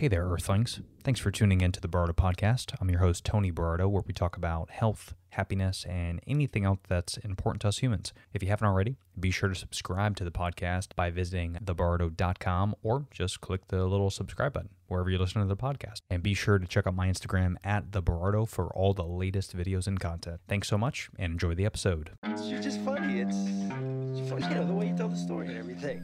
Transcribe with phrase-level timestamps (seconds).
[0.00, 0.80] Hey there, Earthlings.
[1.04, 2.74] Thanks for tuning in to the Bardo Podcast.
[2.80, 7.18] I'm your host, Tony Bardo, where we talk about health, happiness, and anything else that's
[7.18, 8.14] important to us humans.
[8.32, 13.08] If you haven't already, be sure to subscribe to the podcast by visiting thebardo.com or
[13.10, 16.00] just click the little subscribe button wherever you listen to the podcast.
[16.08, 19.54] And be sure to check out my Instagram at the Bardo for all the latest
[19.54, 20.40] videos and content.
[20.48, 22.12] Thanks so much and enjoy the episode.
[22.42, 23.20] You're just funny.
[23.20, 26.02] It's, it's funny, you know, the way you tell the story and everything.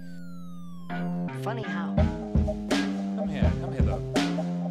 [1.42, 1.94] Funny how?
[3.27, 4.00] Come here, come hither.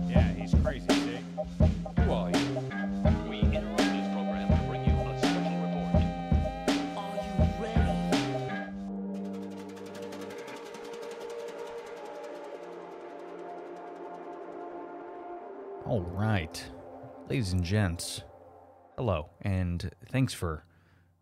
[0.08, 1.20] Yeah, he's crazy, see?
[2.04, 2.38] Who are you?
[3.30, 5.96] We interrupt this program to bring you a special report.
[6.96, 7.32] Are you
[7.62, 7.92] ready?
[15.86, 16.66] All right,
[17.30, 18.22] ladies and gents,
[18.98, 20.64] hello, and thanks for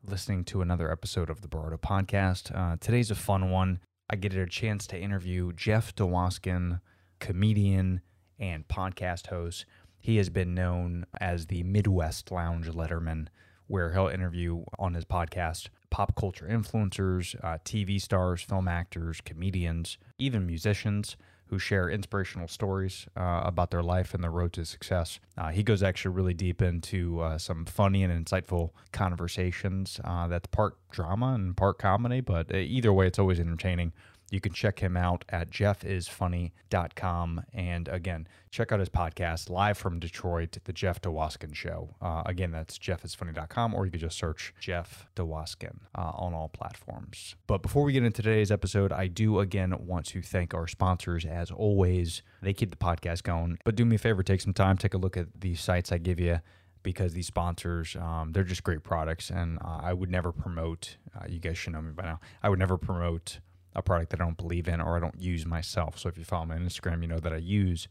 [0.05, 2.55] listening to another episode of the Bardo Podcast.
[2.55, 3.79] Uh, today's a fun one.
[4.07, 6.79] I get a chance to interview Jeff Dwoskin,
[7.23, 8.01] comedian
[8.37, 9.65] and podcast host.
[9.97, 13.27] He has been known as the Midwest Lounge Letterman,
[13.67, 19.97] where he'll interview on his podcast pop culture influencers, uh, TV stars, film actors, comedians,
[20.17, 21.15] even musicians
[21.45, 25.19] who share inspirational stories uh, about their life and their road to success.
[25.37, 30.47] Uh, he goes actually really deep into uh, some funny and insightful conversations uh, that's
[30.47, 33.93] part drama and part comedy, but uh, either way, it's always entertaining.
[34.33, 37.43] You can check him out at jeffisfunny.com.
[37.53, 41.93] And again, check out his podcast, Live from Detroit, The Jeff Dwoskin Show.
[42.01, 47.35] Uh, again, that's jeffisfunny.com, or you could just search Jeff Dwoskin uh, on all platforms.
[47.45, 51.25] But before we get into today's episode, I do again want to thank our sponsors.
[51.25, 53.59] As always, they keep the podcast going.
[53.63, 55.99] But do me a favor, take some time, take a look at the sites I
[55.99, 56.39] give you
[56.81, 59.29] because these sponsors, um, they're just great products.
[59.29, 62.49] And uh, I would never promote, uh, you guys should know me by now, I
[62.49, 63.37] would never promote
[63.75, 65.97] a product that I don't believe in or I don't use myself.
[65.97, 67.87] So if you follow me on Instagram, you know that I use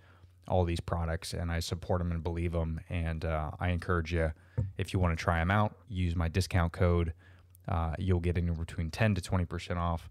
[0.48, 2.80] all these products and I support them and believe them.
[2.89, 4.33] And uh, I encourage you,
[4.78, 7.12] if you want to try them out, use my discount code.
[7.68, 10.08] Uh, you'll get anywhere between 10 to 20% off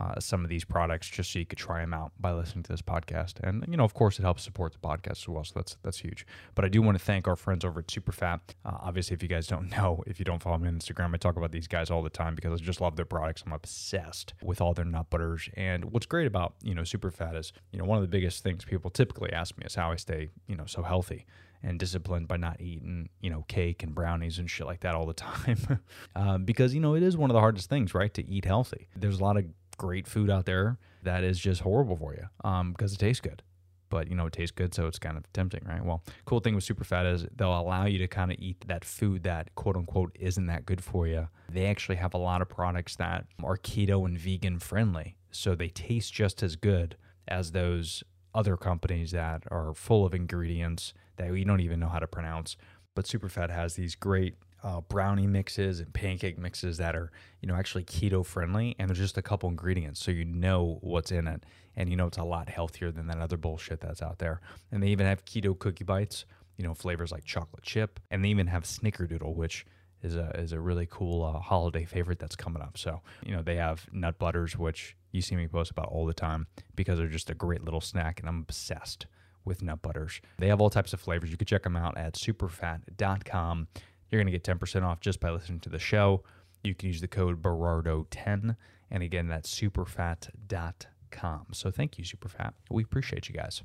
[0.00, 2.72] uh, some of these products just so you could try them out by listening to
[2.72, 3.34] this podcast.
[3.42, 5.44] And, you know, of course, it helps support the podcast as well.
[5.44, 6.26] So that's that's huge.
[6.54, 8.40] But I do want to thank our friends over at Superfat.
[8.64, 11.18] Uh, obviously, if you guys don't know, if you don't follow me on Instagram, I
[11.18, 13.42] talk about these guys all the time because I just love their products.
[13.46, 15.48] I'm obsessed with all their nut butters.
[15.54, 18.64] And what's great about, you know, Superfat is, you know, one of the biggest things
[18.64, 21.26] people typically ask me is how I stay, you know, so healthy
[21.62, 25.06] and disciplined by not eating, you know, cake and brownies and shit like that all
[25.06, 25.80] the time.
[26.14, 28.12] um, because, you know, it is one of the hardest things, right?
[28.14, 28.88] To eat healthy.
[28.94, 32.72] There's a lot of great food out there that is just horrible for you um,
[32.72, 33.42] because it tastes good.
[33.90, 35.84] But, you know, it tastes good, so it's kind of tempting, right?
[35.84, 39.22] Well, cool thing with Superfat is they'll allow you to kind of eat that food
[39.22, 41.28] that quote unquote isn't that good for you.
[41.48, 45.16] They actually have a lot of products that are keto and vegan friendly.
[45.30, 46.96] So they taste just as good
[47.28, 48.02] as those
[48.34, 52.56] other companies that are full of ingredients that we don't even know how to pronounce.
[52.94, 57.54] But Superfat has these great uh, brownie mixes and pancake mixes that are, you know,
[57.54, 61.44] actually keto friendly, and there's just a couple ingredients, so you know what's in it,
[61.76, 64.40] and you know it's a lot healthier than that other bullshit that's out there.
[64.72, 66.24] And they even have keto cookie bites,
[66.56, 69.66] you know, flavors like chocolate chip, and they even have Snickerdoodle, which
[70.02, 72.78] is a is a really cool uh, holiday favorite that's coming up.
[72.78, 76.14] So you know they have nut butters, which you see me post about all the
[76.14, 79.06] time because they're just a great little snack, and I'm obsessed
[79.44, 80.22] with nut butters.
[80.38, 81.30] They have all types of flavors.
[81.30, 83.68] You can check them out at superfat.com.
[84.14, 86.22] You're going to get 10% off just by listening to the show.
[86.62, 88.54] You can use the code Berardo10.
[88.88, 91.46] And again, that's superfat.com.
[91.50, 92.52] So thank you, Superfat.
[92.70, 93.64] We appreciate you guys.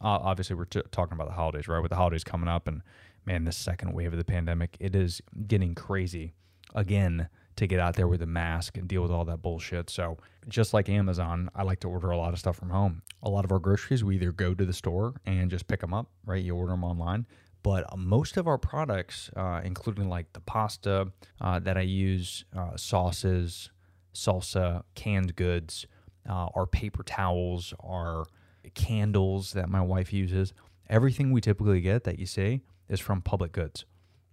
[0.00, 1.78] Uh, obviously, we're t- talking about the holidays, right?
[1.78, 2.82] With the holidays coming up, and
[3.26, 6.34] man, this second wave of the pandemic, it is getting crazy
[6.74, 9.88] again to get out there with a mask and deal with all that bullshit.
[9.88, 13.02] So, just like Amazon, I like to order a lot of stuff from home.
[13.22, 15.94] A lot of our groceries, we either go to the store and just pick them
[15.94, 16.42] up, right?
[16.42, 17.24] You order them online.
[17.66, 21.08] But most of our products, uh, including like the pasta
[21.40, 23.70] uh, that I use, uh, sauces,
[24.14, 25.84] salsa, canned goods,
[26.30, 28.26] uh, our paper towels, our
[28.74, 30.52] candles that my wife uses,
[30.88, 33.84] everything we typically get that you see is from Public Goods.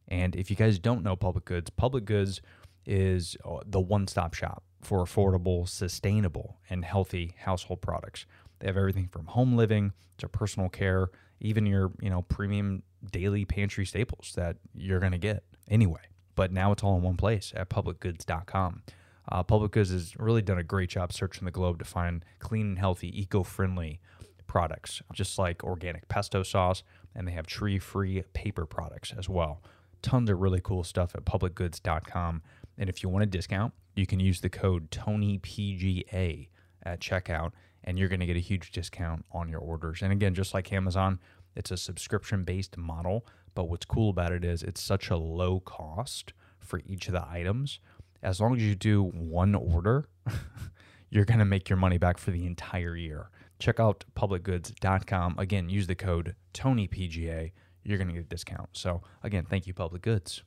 [0.07, 2.39] And if you guys don't know Public Goods, Public Goods
[2.85, 8.27] is uh, the one stop shop for affordable, sustainable, and healthy household products.
[8.59, 11.09] They have everything from home living to personal care,
[11.39, 16.01] even your, you know, premium daily pantry staples that you're going to get anyway.
[16.35, 18.83] But now it's all in one place at publicgoods.com.
[19.31, 22.67] Uh, Public Goods has really done a great job searching the globe to find clean
[22.67, 23.99] and healthy, eco friendly
[24.47, 26.83] products, just like organic pesto sauce,
[27.15, 29.61] and they have tree free paper products as well.
[30.01, 32.41] Tons of really cool stuff at publicgoods.com.
[32.77, 36.49] And if you want a discount, you can use the code TonyPGA
[36.83, 37.51] at checkout,
[37.83, 40.01] and you're going to get a huge discount on your orders.
[40.01, 41.19] And again, just like Amazon,
[41.55, 43.25] it's a subscription based model.
[43.55, 47.27] But what's cool about it is it's such a low cost for each of the
[47.27, 47.79] items.
[48.21, 50.07] As long as you do one order,
[51.09, 53.29] you're going to make your money back for the entire year.
[53.59, 55.35] Check out publicgoods.com.
[55.37, 57.51] Again, use the code TonyPGA.
[57.83, 58.69] You're going to get a discount.
[58.73, 60.43] So, again, thank you, Public Goods.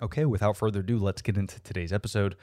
[0.00, 2.36] Okay, without further ado, let's get into today's episode.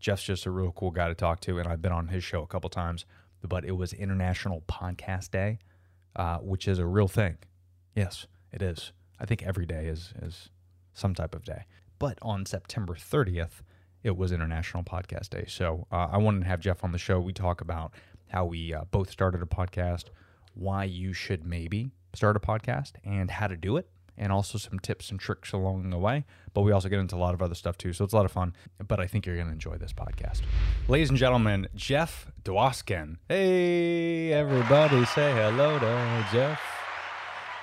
[0.00, 2.42] Jeff's just a real cool guy to talk to, and I've been on his show
[2.42, 3.06] a couple times,
[3.42, 5.58] but it was International Podcast Day,
[6.16, 7.38] uh, which is a real thing.
[7.94, 8.92] Yes, it is.
[9.20, 10.50] I think every day is, is
[10.92, 11.64] some type of day.
[11.98, 13.62] But on September 30th,
[14.02, 15.44] it was International Podcast Day.
[15.48, 17.20] So uh, I wanted to have Jeff on the show.
[17.20, 17.94] We talk about
[18.28, 20.04] how we uh, both started a podcast,
[20.54, 23.88] why you should maybe start a podcast, and how to do it,
[24.18, 26.24] and also some tips and tricks along the way.
[26.52, 27.92] But we also get into a lot of other stuff too.
[27.92, 28.54] So it's a lot of fun.
[28.86, 30.42] But I think you're going to enjoy this podcast.
[30.88, 33.18] Ladies and gentlemen, Jeff Dwoskin.
[33.28, 36.73] Hey, everybody, say hello to Jeff.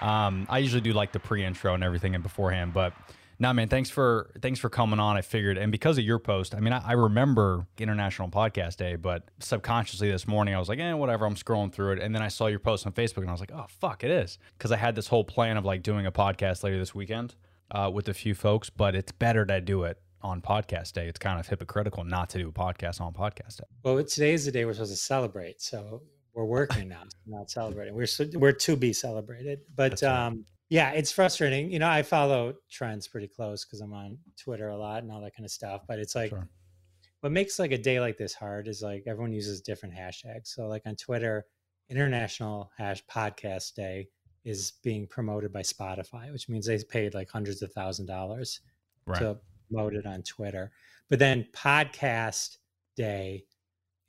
[0.02, 2.94] Um, I usually do like the pre-intro and everything and beforehand, but
[3.42, 5.18] no, man, thanks for thanks for coming on.
[5.18, 8.96] I figured, and because of your post, I mean, I, I remember International Podcast Day,
[8.96, 11.26] but subconsciously this morning I was like, eh, whatever.
[11.26, 13.40] I'm scrolling through it, and then I saw your post on Facebook, and I was
[13.40, 16.12] like, oh fuck, it is, because I had this whole plan of like doing a
[16.12, 17.36] podcast later this weekend
[17.72, 21.08] uh, with a few folks, but it's better to do it on podcast day.
[21.08, 23.66] It's kind of hypocritical not to do a podcast on podcast day.
[23.82, 27.94] Well, today is the day we're supposed to celebrate, so we're working now, not celebrating.
[27.94, 30.04] We're we're to be celebrated, but right.
[30.04, 31.70] um, yeah, it's frustrating.
[31.72, 35.22] You know, I follow trends pretty close because I'm on Twitter a lot and all
[35.22, 35.82] that kind of stuff.
[35.88, 36.48] But it's like Sure.
[37.20, 40.48] what makes like a day like this hard is like everyone uses different hashtags.
[40.48, 41.46] So like on Twitter,
[41.90, 44.08] International Hash Podcast Day
[44.46, 48.62] is being promoted by Spotify, which means they paid like hundreds of thousand dollars
[49.06, 49.20] Right.
[49.20, 49.38] to
[49.70, 50.72] promote it on Twitter.
[51.10, 52.58] But then podcast
[52.96, 53.44] day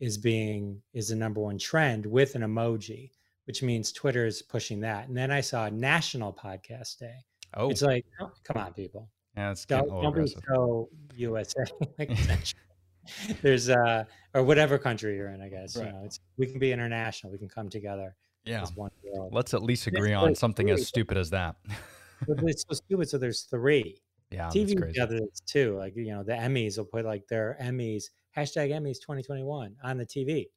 [0.01, 3.11] is being is the number one trend with an emoji,
[3.47, 5.09] which means Twitter is pushing that.
[5.09, 7.15] And then I saw National Podcast Day.
[7.55, 9.09] oh, It's like, oh, come on, people.
[9.37, 11.65] yeah, it's Don't, getting a little don't be so USA.
[13.43, 14.05] There's uh
[14.35, 15.77] or whatever country you're in, I guess.
[15.77, 15.87] Right.
[15.87, 17.33] You know, it's we can be international.
[17.33, 18.63] We can come together Yeah.
[18.63, 19.33] as one world.
[19.35, 21.57] Let's at least agree on something as stupid as that.
[22.29, 23.09] It's so stupid.
[23.09, 24.01] So there's three.
[24.31, 24.79] yeah, TV
[25.09, 25.77] this too.
[25.77, 28.05] Like you know, the Emmys will put like their Emmys
[28.37, 30.49] hashtag Emmys 2021 on the TV.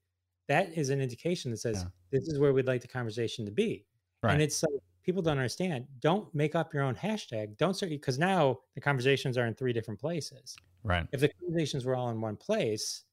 [0.47, 1.89] That is an indication that says Yeah.
[2.11, 3.85] this is where we'd like the conversation to be.
[4.21, 4.33] Right.
[4.33, 5.85] And it's like people don't understand.
[5.99, 7.57] Don't make up your own hashtag.
[7.57, 10.55] Don't start because now the conversations are in three different places.
[10.83, 11.07] Right.
[11.11, 13.03] If the conversations were all in one place,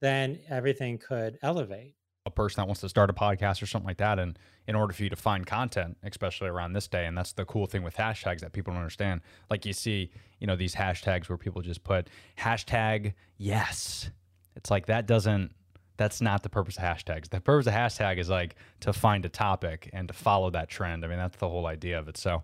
[0.00, 1.94] then everything could elevate.
[2.28, 4.92] A person that wants to start a podcast or something like that and in order
[4.92, 7.96] for you to find content especially around this day and that's the cool thing with
[7.96, 9.20] hashtags that people don't understand.
[9.50, 12.08] Like you see you know these hashtags where people just put
[12.38, 14.10] hashtag yes.
[14.54, 15.52] It's like that doesn't
[15.96, 17.28] that's not the purpose of hashtags.
[17.28, 21.04] The purpose of hashtag is like to find a topic and to follow that trend.
[21.04, 22.16] I mean that's the whole idea of it.
[22.16, 22.42] So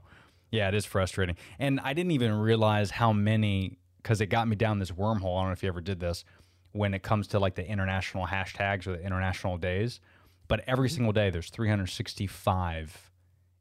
[0.50, 1.36] yeah it is frustrating.
[1.58, 5.38] And i didn't even realize how many because it got me down this wormhole.
[5.38, 6.24] I don't know if you ever did this
[6.74, 10.00] when it comes to like the international hashtags or the international days.
[10.48, 13.10] But every single day, there's 365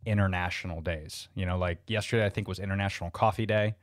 [0.06, 1.27] international days.
[1.36, 3.75] You know, like yesterday, I think was International Coffee Day.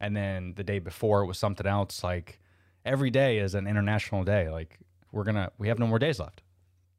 [0.00, 2.04] And then the day before, it was something else.
[2.04, 2.40] Like
[2.84, 4.48] every day is an international day.
[4.48, 4.78] Like
[5.10, 6.42] we're going to, we have no more days left.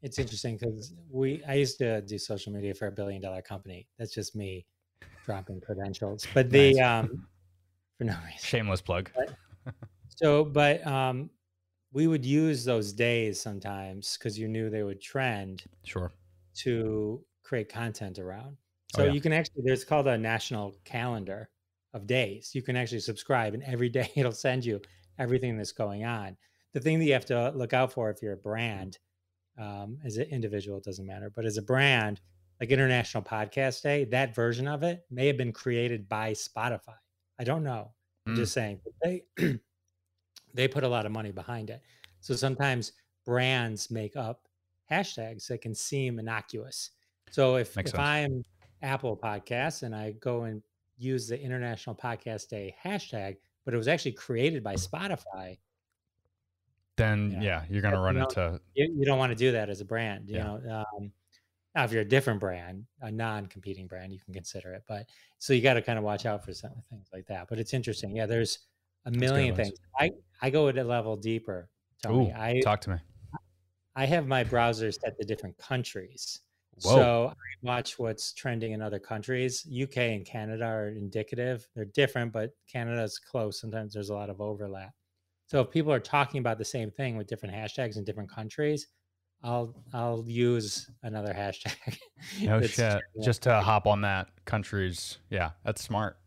[0.01, 3.87] It's interesting because we I used to do social media for a billion dollar company.
[3.97, 4.65] That's just me
[5.25, 6.27] dropping credentials.
[6.33, 6.83] But the Nice.
[6.83, 7.25] um
[7.97, 8.39] for no reason.
[8.41, 9.09] Shameless plug.
[10.17, 11.29] So, but um,
[11.93, 16.11] we would use those days sometimes because you knew they would trend Sure.
[16.55, 18.57] to create content around.
[18.95, 19.11] Oh, So yeah.
[19.11, 21.49] you can actually, there's called a national calendar
[21.93, 22.53] of days.
[22.55, 24.81] You can actually subscribe, and every day it'll send you
[25.19, 26.35] everything that's going on.
[26.73, 28.97] The thing that you have to look out for if you're a brand,
[29.59, 32.19] um, as an individual, it doesn't matter, but as a brand,
[32.59, 36.95] like International Podcast Day, that version of it may have been created by Spotify.
[37.39, 37.93] I don't know.
[38.25, 38.37] I'm Mm.
[38.37, 39.23] just saying they
[40.53, 41.81] they put a lot of money behind it.
[42.19, 42.93] So sometimes
[43.25, 44.47] brands make up
[44.89, 46.91] hashtags that can seem innocuous.
[47.31, 48.07] So if Makes if sense.
[48.07, 48.43] I'm
[48.81, 50.61] Apple Podcasts and I go and
[50.97, 55.57] use the International Podcast Day hashtag, but it was actually created by Spotify,
[56.95, 57.41] Then, Yeah.
[57.41, 59.81] yeah, you're going to run you into, you, you don't want to do that as
[59.81, 60.29] a brand.
[60.29, 60.43] You Yeah.
[60.43, 61.11] know, um,
[61.73, 64.83] now if you're a different brand, a non-competing brand, you can consider it.
[64.87, 65.07] But
[65.39, 67.47] so you got to kind of watch out for some things like that.
[67.49, 68.15] But it's interesting.
[68.15, 68.59] Yeah, there's
[69.05, 69.73] a million things.
[69.97, 70.11] I
[70.43, 71.69] I go at a level deeper.
[72.03, 72.29] Tony.
[72.29, 72.97] ooh, I talk to me.
[73.95, 76.41] I have my browsers set to different countries.
[76.81, 76.95] Whoa.
[76.95, 79.65] So I watch what's trending in other countries.
[79.65, 81.65] UK and Canada are indicative.
[81.75, 83.61] They're different, but Canada's close.
[83.61, 84.91] Sometimes there's a lot of overlap.
[85.47, 88.87] So if people are talking about the same thing with different hashtags in different countries,
[89.43, 91.97] I'll I'll use another hashtag.
[92.41, 92.73] No shit.
[92.73, 95.19] trend- Just to hop on that countries.
[95.29, 96.17] Yeah, that's smart.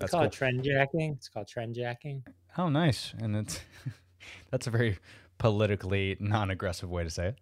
[0.00, 0.30] That's call cool.
[0.30, 1.14] trend jacking.
[1.16, 2.24] It's called trend jacking.
[2.56, 3.14] Oh, nice.
[3.18, 3.60] And it's
[4.50, 4.98] that's a very
[5.38, 7.38] politically non-aggressive way to say it.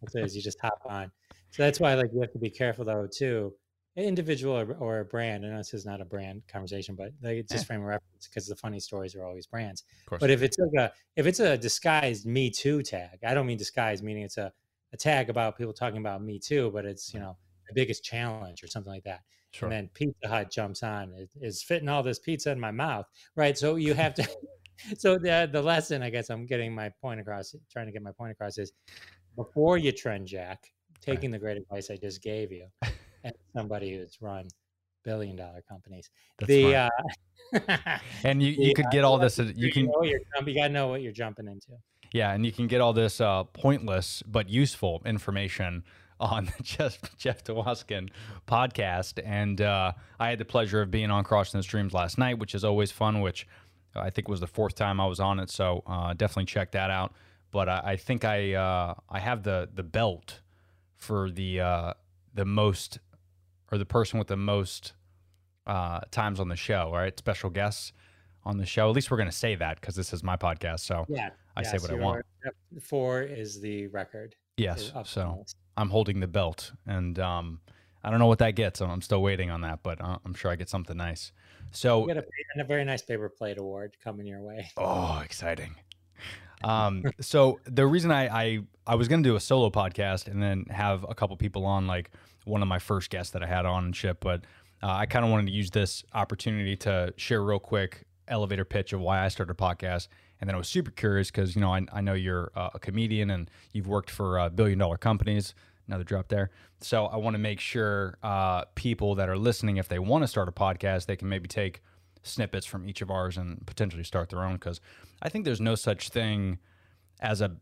[0.00, 0.36] That's it is.
[0.36, 1.10] You just hop on.
[1.50, 3.54] So that's why like you have to be careful though too.
[3.96, 5.46] An individual or, or a brand.
[5.46, 7.66] I know this is not a brand conversation, but like it's just Eh.
[7.66, 9.84] frame of reference because the funny stories are always brands.
[10.02, 10.20] Of course.
[10.20, 13.56] But if it's like a if it's a disguised Me Too tag, I don't mean
[13.56, 14.52] disguised meaning it's a,
[14.92, 17.36] a tag about people talking about Me Too, but it's you know
[17.68, 19.20] the biggest challenge or something like that.
[19.54, 19.68] Sure.
[19.68, 21.12] And then Pizza Hut jumps on.
[21.14, 23.06] Is, is fitting all this pizza in my mouth,
[23.36, 23.56] right?
[23.56, 24.28] So you have to.
[24.98, 27.54] so the the lesson, I guess, I'm getting my point across.
[27.70, 28.72] Trying to get my point across is
[29.36, 32.66] before you trend jack, taking the great advice I just gave you,
[33.24, 34.48] and somebody who's run
[35.04, 36.10] billion dollar companies.
[36.38, 36.88] That's the uh,
[38.24, 39.38] and you, you the, could uh, get all this.
[39.38, 41.78] You can know what you're you gotta know what you're jumping into.
[42.12, 45.84] Yeah, and you can get all this uh, pointless but useful information
[46.24, 48.08] on the Jeff Jeff Dwoskin
[48.48, 49.20] podcast.
[49.24, 52.54] And uh, I had the pleasure of being on Crossing the Streams last night, which
[52.54, 53.20] is always fun.
[53.20, 53.46] Which
[53.94, 56.90] I think was the fourth time I was on it, so uh, definitely check that
[56.90, 57.12] out.
[57.50, 60.40] But I, I think I uh, I have the the belt
[60.96, 61.92] for the uh,
[62.32, 62.98] the most
[63.70, 64.94] or the person with the most
[65.66, 66.90] uh, times on the show.
[66.92, 67.92] Right, special guests
[68.44, 68.88] on the show.
[68.88, 70.80] At least we're going to say that because this is my podcast.
[70.80, 72.24] So Yeah, I say what I want.
[72.80, 74.34] Four is the record.
[74.56, 74.92] Yes.
[75.04, 75.44] So.
[75.76, 77.60] I'm holding the belt, and um,
[78.02, 78.80] I don't know what that gets.
[78.80, 81.32] I'm, I'm still waiting on that, but uh, I'm sure I get something nice.
[81.72, 84.70] So, you got a, and a very nice paper plate award coming your way.
[84.76, 85.74] oh, exciting.
[86.62, 90.64] Um, so the reason I, I I was gonna do a solo podcast and then
[90.70, 92.10] have a couple people on, like
[92.44, 94.44] one of my first guests that I had on and shit, but
[94.82, 98.92] uh, I kind of wanted to use this opportunity to share real quick elevator pitch
[98.92, 100.08] of why I started a podcast.
[100.44, 102.78] And then I was super curious because you know I, I know you're uh, a
[102.78, 105.54] comedian and you've worked for uh, billion dollar companies.
[105.88, 106.50] Another drop there.
[106.82, 110.28] So I want to make sure uh, people that are listening, if they want to
[110.28, 111.80] start a podcast, they can maybe take
[112.22, 114.56] snippets from each of ours and potentially start their own.
[114.56, 114.82] Because
[115.22, 116.58] I think there's no such thing
[117.20, 117.56] as a.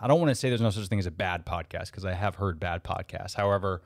[0.00, 2.14] I don't want to say there's no such thing as a bad podcast because I
[2.14, 3.34] have heard bad podcasts.
[3.34, 3.82] However,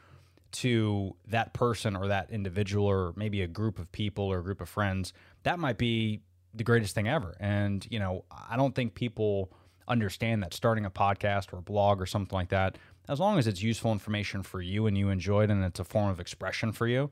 [0.53, 4.61] to that person or that individual or maybe a group of people or a group
[4.61, 5.13] of friends,
[5.43, 6.21] that might be
[6.55, 7.37] the greatest thing ever.
[7.41, 9.53] And, you know, I don't think people
[9.89, 12.79] understand that starting a podcast or a blog or something like that,
[13.09, 15.85] as long as it's useful information for you and you enjoy it and it's a
[15.85, 17.11] form of expression for you,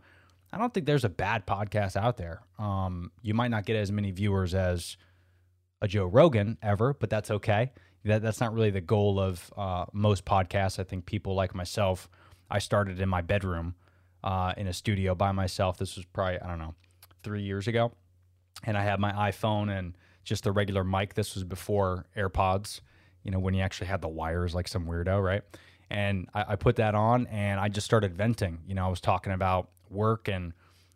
[0.52, 2.42] I don't think there's a bad podcast out there.
[2.58, 4.96] Um, you might not get as many viewers as
[5.80, 7.72] a Joe Rogan ever, but that's okay.
[8.04, 10.78] That, that's not really the goal of uh, most podcasts.
[10.78, 12.08] I think people like myself,
[12.50, 13.74] I started in my bedroom
[14.24, 15.78] uh, in a studio by myself.
[15.78, 16.74] This was probably, I don't know,
[17.22, 17.92] three years ago.
[18.62, 21.14] And I had my iPhone and just the regular mic.
[21.14, 22.80] This was before AirPods,
[23.22, 25.42] you know, when you actually had the wires like some weirdo, right?
[25.90, 28.60] And I, I put that on and I just started venting.
[28.66, 30.52] You know, I was talking about work and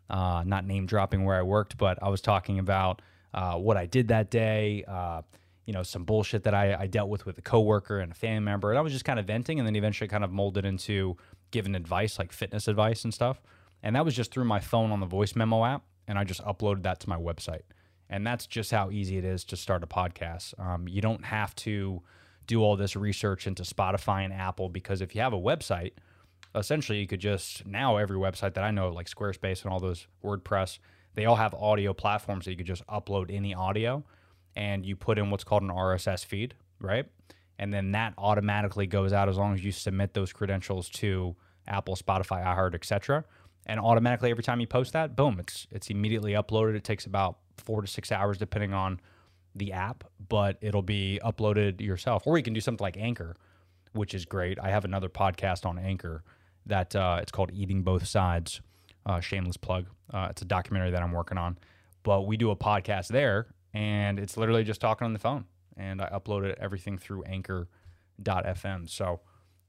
[0.09, 3.01] uh, not name dropping where I worked, but I was talking about
[3.33, 5.21] uh, what I did that day, uh,
[5.65, 8.45] you know, some bullshit that I, I dealt with with a coworker and a family
[8.45, 8.69] member.
[8.69, 11.17] And I was just kind of venting and then eventually kind of molded into
[11.51, 13.41] giving advice, like fitness advice and stuff.
[13.83, 15.83] And that was just through my phone on the voice memo app.
[16.07, 17.63] And I just uploaded that to my website.
[18.09, 20.59] And that's just how easy it is to start a podcast.
[20.59, 22.01] Um, you don't have to
[22.45, 25.93] do all this research into Spotify and Apple because if you have a website,
[26.53, 30.07] essentially you could just now every website that I know, like Squarespace and all those
[30.23, 30.79] WordPress,
[31.15, 34.03] they all have audio platforms that you could just upload any audio
[34.55, 37.05] and you put in what's called an RSS feed, right?
[37.57, 41.35] And then that automatically goes out as long as you submit those credentials to
[41.67, 43.25] Apple, Spotify, iHeart, etc.
[43.65, 46.75] And automatically every time you post that, boom, it's it's immediately uploaded.
[46.75, 48.99] It takes about four to six hours depending on
[49.55, 52.27] the app, but it'll be uploaded yourself.
[52.27, 53.35] Or you can do something like Anchor,
[53.93, 54.59] which is great.
[54.59, 56.23] I have another podcast on Anchor
[56.65, 58.61] that uh, it's called Eating Both Sides.
[59.05, 59.85] Uh, shameless plug.
[60.11, 61.59] Uh, it's a documentary that I'm working on,
[62.01, 65.45] but we do a podcast there, and it's literally just talking on the phone.
[65.77, 68.89] And I uploaded everything through Anchor.fm.
[68.89, 69.19] So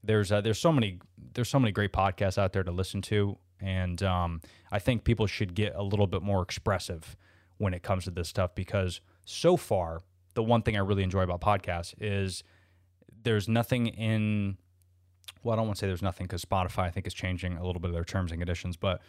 [0.03, 0.99] there's uh, there's so many
[1.33, 5.27] there's so many great podcasts out there to listen to, and um, I think people
[5.27, 7.15] should get a little bit more expressive
[7.57, 10.01] when it comes to this stuff because so far
[10.35, 12.43] the one thing I really enjoy about podcasts is
[13.23, 14.57] there's nothing in
[15.43, 17.65] well, I don't want to say there's nothing because Spotify, I think, is changing a
[17.65, 19.01] little bit of their terms and conditions, but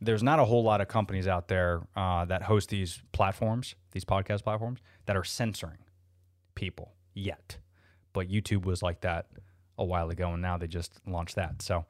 [0.00, 4.04] there's not a whole lot of companies out there uh, that host these platforms, these
[4.04, 5.78] podcast platforms, that are censoring
[6.54, 7.58] people yet.
[8.12, 9.26] But YouTube was like that
[9.78, 11.62] a while ago, and now they just launched that.
[11.62, 11.86] So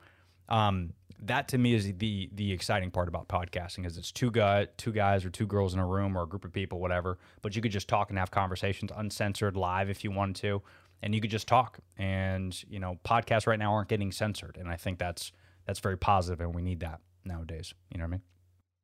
[0.49, 4.67] um, that to me is the the exciting part about podcasting is it's two guy
[4.77, 7.19] two guys or two girls in a room or a group of people, whatever.
[7.43, 10.63] But you could just talk and have conversations uncensored live if you wanted to.
[11.03, 11.79] and you could just talk.
[11.99, 15.33] And you know, podcasts right now aren't getting censored, and I think that's
[15.67, 17.75] that's very positive, and we need that nowadays.
[17.93, 18.23] You know what I mean?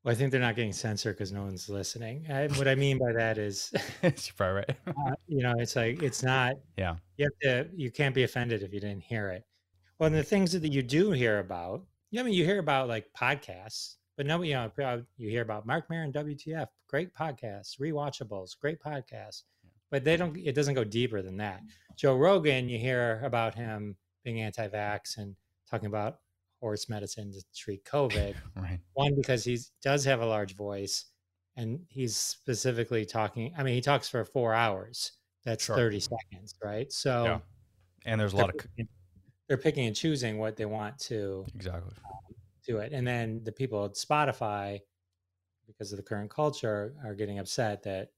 [0.04, 2.26] Well, I think they're not getting censored because no one's listening.
[2.28, 4.76] I, what I mean by that is, You're probably right.
[4.88, 6.54] uh, you know, it's like it's not.
[6.76, 6.96] Yeah.
[7.18, 7.70] You have to.
[7.74, 9.44] You can't be offended if you didn't hear it.
[10.02, 12.88] Well, and the things that you do hear about, yeah, I mean, you hear about
[12.88, 17.78] like podcasts, but no, you know, uh, you hear about Marc Maron, WTF, great podcasts,
[17.78, 19.44] rewatchables, great podcasts,
[19.92, 20.36] but they don't.
[20.36, 21.62] It doesn't go deeper than that.
[21.94, 23.94] Joe Rogan, you hear about him
[24.24, 25.36] being anti-vax and
[25.70, 26.18] talking about
[26.58, 28.34] horse medicine to treat COVID.
[28.56, 28.80] right.
[28.94, 31.04] One because he does have a large voice,
[31.54, 33.54] and he's specifically talking.
[33.56, 35.12] I mean, he talks for four hours.
[35.44, 35.76] That's Sure.
[35.76, 36.92] thirty seconds, right?
[36.92, 37.38] So Yeah.
[38.04, 38.56] And there's a lot of
[39.48, 41.92] they're picking and choosing what they want to exactly.
[42.66, 44.80] do it, and then the people at Spotify,
[45.66, 48.08] because of the current culture, are getting upset that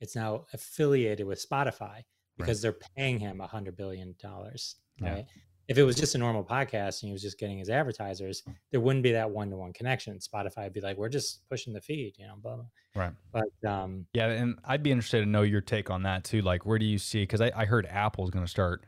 [0.00, 2.02] it's now affiliated with Spotify
[2.36, 4.76] because they're paying him a hundred billion dollars.
[5.00, 5.14] Yeah.
[5.14, 5.26] Right.
[5.66, 8.80] If it was just a normal podcast and he was just getting his advertisers, there
[8.80, 10.18] wouldn't be that one to one connection.
[10.18, 12.64] Spotify would be like, we're just pushing the feed, you know, blah, blah.
[12.94, 13.12] Right.
[13.32, 16.42] But um, Yeah, and I'd be interested to know your take on that too.
[16.42, 17.22] Like, where do you see?
[17.22, 18.84] Because I, I heard Apple's going to start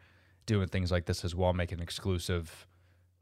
[0.46, 2.66] doing things like this as well, making exclusive,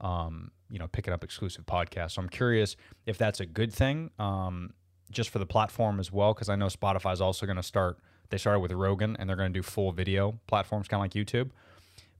[0.00, 2.12] um, you know, picking up exclusive podcasts.
[2.12, 2.76] So I'm curious
[3.06, 4.74] if that's a good thing, um,
[5.10, 6.34] just for the platform as well.
[6.34, 7.98] Because I know Spotify's also going to start.
[8.30, 11.26] They started with Rogan, and they're going to do full video platforms, kind of like
[11.26, 11.50] YouTube.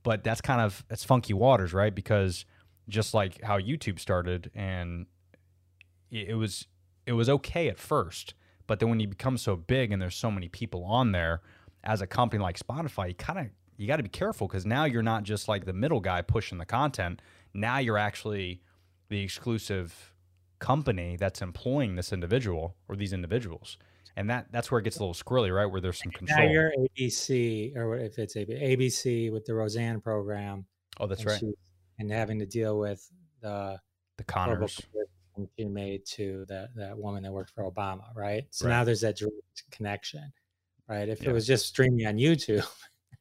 [0.03, 1.95] But that's kind of it's funky waters, right?
[1.95, 2.45] Because
[2.89, 5.07] just like how YouTube started, and
[6.11, 6.67] it was
[7.07, 8.35] it was okay at first,
[8.67, 11.43] but then when you become so big and there's so many people on there,
[11.83, 14.85] as a company like Spotify, you kind of you got to be careful because now
[14.85, 17.21] you're not just like the middle guy pushing the content.
[17.52, 18.62] Now you're actually
[19.09, 20.12] the exclusive
[20.59, 23.76] company that's employing this individual or these individuals,
[24.16, 25.66] and that that's where it gets a little squirrely, right?
[25.66, 26.47] Where there's some control.
[26.47, 30.64] now you're ABC, or if it's AB, ABC with the Roseanne program.
[31.00, 31.40] oh, that's and right.
[31.40, 31.54] she-
[31.99, 33.09] and having to deal with
[33.40, 33.78] the
[34.16, 34.81] The Connors.
[35.59, 38.46] she made to that that woman that worked for Obama, right?
[38.51, 38.72] So Right.
[38.72, 40.33] now there's that direct connection,
[40.88, 41.09] right?
[41.09, 41.31] If Yeah.
[41.31, 42.66] it was just streaming on YouTube,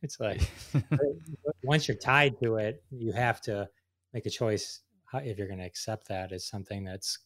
[0.03, 0.41] it's like
[1.63, 3.67] once you're tied to it, you have to
[4.13, 4.81] make a choice
[5.15, 7.19] if you're going to accept that as something that's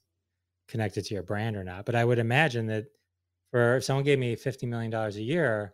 [0.67, 1.85] connected to your brand or not.
[1.85, 2.85] But I would imagine that
[3.51, 5.73] for if someone gave me fifty million dollars a year,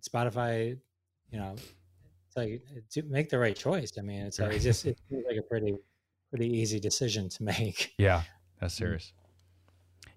[0.00, 0.78] Spotify,
[1.30, 3.92] you know, it's like to make the right choice.
[3.98, 5.76] I mean, it's like it's just it seems like a pretty
[6.30, 7.92] pretty easy decision to make.
[7.98, 8.22] Yeah,
[8.60, 9.12] that's serious.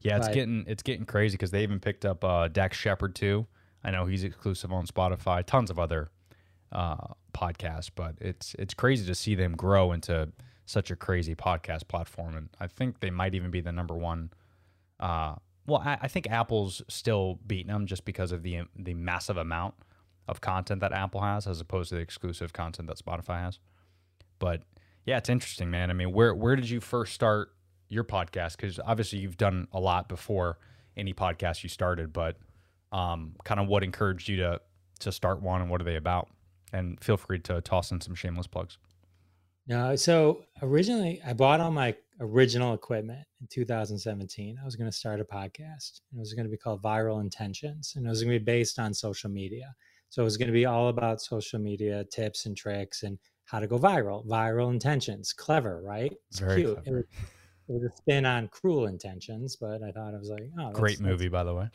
[0.01, 3.15] Yeah, it's But- getting it's getting crazy because they even picked up uh, Dax Shepard
[3.15, 3.47] too.
[3.83, 5.45] I know he's exclusive on Spotify.
[5.45, 6.09] Tons of other
[6.73, 10.29] uh, podcasts, but it's it's crazy to see them grow into
[10.65, 12.35] such a crazy podcast platform.
[12.35, 14.31] And I think they might even be the number one.
[14.99, 19.37] Uh, well, I, I think Apple's still beating them just because of the the massive
[19.37, 19.75] amount
[20.27, 23.59] of content that Apple has, as opposed to the exclusive content that Spotify has.
[24.39, 24.63] But
[25.05, 25.89] yeah, it's interesting, man.
[25.89, 27.53] I mean, where where did you first start
[27.89, 28.57] your podcast?
[28.57, 30.57] Because obviously you've done a lot before
[30.97, 32.37] any podcast you started, but
[32.91, 34.61] um, kind of what encouraged you to
[34.99, 36.29] to start one, and what are they about?
[36.73, 38.77] And feel free to toss in some shameless plugs.
[39.67, 44.57] No, so originally I bought all my original equipment in 2017.
[44.61, 46.01] I was going to start a podcast.
[46.11, 48.43] and It was going to be called Viral Intentions, and it was going to be
[48.43, 49.73] based on social media.
[50.09, 53.59] So it was going to be all about social media tips and tricks and how
[53.59, 54.25] to go viral.
[54.27, 56.11] Viral intentions, clever, right?
[56.29, 56.79] It's Very cute.
[56.85, 57.03] It was,
[57.69, 60.79] it was a spin on Cruel Intentions, but I thought I was like, oh, that's-
[60.79, 61.69] Great movie, by the way.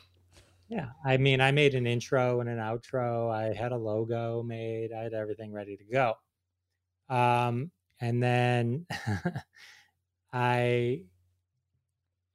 [0.69, 3.33] Yeah, I mean, I made an intro and an outro.
[3.33, 4.93] I had a logo made.
[4.93, 6.13] I had everything ready to go.
[7.09, 8.85] Um, and then
[10.33, 11.01] I,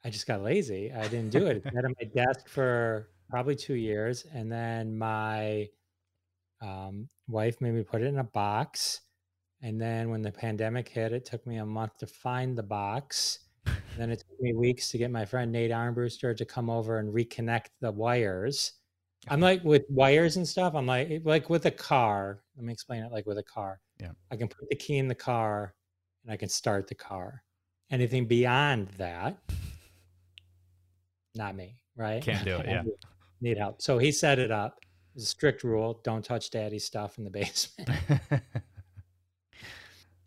[0.05, 0.93] I just got lazy.
[0.93, 1.59] I didn't do it.
[1.59, 5.69] It sat on my desk for probably two years, and then my
[6.61, 9.01] um, wife made me put it in a box.
[9.63, 13.39] And then when the pandemic hit, it took me a month to find the box.
[13.97, 17.13] Then it took me weeks to get my friend Nate Armbruster to come over and
[17.13, 18.73] reconnect the wires.
[19.29, 20.75] I'm like with wires and stuff.
[20.75, 22.43] I'm like like with a car.
[22.57, 23.81] Let me explain it like with a car.
[24.01, 24.11] Yeah.
[24.31, 25.75] I can put the key in the car
[26.25, 27.43] and I can start the car.
[27.91, 29.39] Anything beyond that,
[31.35, 32.23] not me, right?
[32.23, 32.83] Can't do it, yeah.
[33.41, 33.81] need- help.
[33.81, 34.81] So he set it up.
[35.15, 36.01] It's a strict rule.
[36.03, 37.89] Don't touch daddy's stuff in the basement.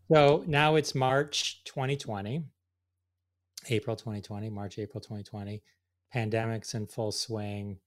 [0.10, 2.43] So now it's March 2020,
[3.69, 5.62] April 2020, March, April 2020.
[6.13, 7.77] Pandemic's in full swing.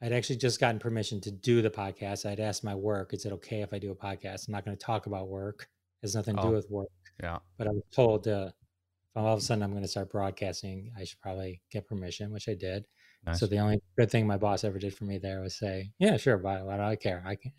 [0.00, 2.24] I'd actually just gotten permission to do the podcast.
[2.28, 4.46] I'd asked my work, is it okay if I do a podcast?
[4.46, 5.62] I'm not going to talk about work.
[6.02, 6.48] It has nothing to Oh.
[6.50, 6.88] do with work.
[7.20, 7.38] yeah.
[7.56, 10.92] But I was told uh, if all of a sudden I'm going to start broadcasting,
[10.96, 12.84] I should probably get permission, which I did.
[13.26, 13.40] Nice.
[13.40, 16.16] So the only good thing my boss ever did for me there was say, "Yeah,
[16.16, 17.20] sure, why, why do I care?
[17.26, 17.50] I can."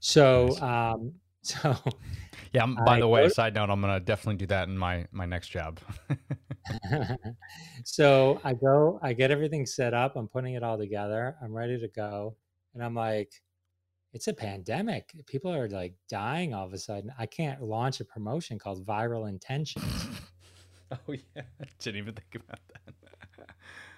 [0.00, 0.62] So, Nice.
[0.62, 1.76] um, so
[2.52, 2.66] Yeah.
[2.66, 5.26] By I the way, wrote- side note, I'm gonna definitely do that in my my
[5.26, 5.78] next job.
[7.84, 10.16] so I go, I get everything set up.
[10.16, 11.36] I'm putting it all together.
[11.42, 12.36] I'm ready to go.
[12.74, 13.32] And I'm like,
[14.12, 15.12] it's a pandemic.
[15.26, 17.12] People are like dying all of a sudden.
[17.18, 19.84] I can't launch a promotion called Viral Intentions.
[20.92, 22.94] oh yeah, I didn't even think about that.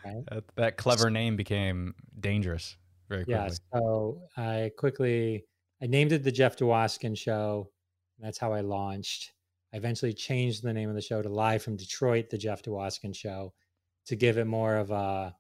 [0.05, 0.25] Right.
[0.31, 2.77] That, that clever name became dangerous
[3.09, 3.45] very quickly.
[3.45, 3.79] Yeah.
[3.81, 5.45] So I quickly
[5.83, 7.71] I named it the Jeff Dwoskin Show.
[8.19, 9.33] And that's how I launched.
[9.75, 13.15] I eventually changed the name of the show to Live from Detroit, the Jeff Dwoskin
[13.15, 13.53] Show,
[14.07, 15.35] to give it more of a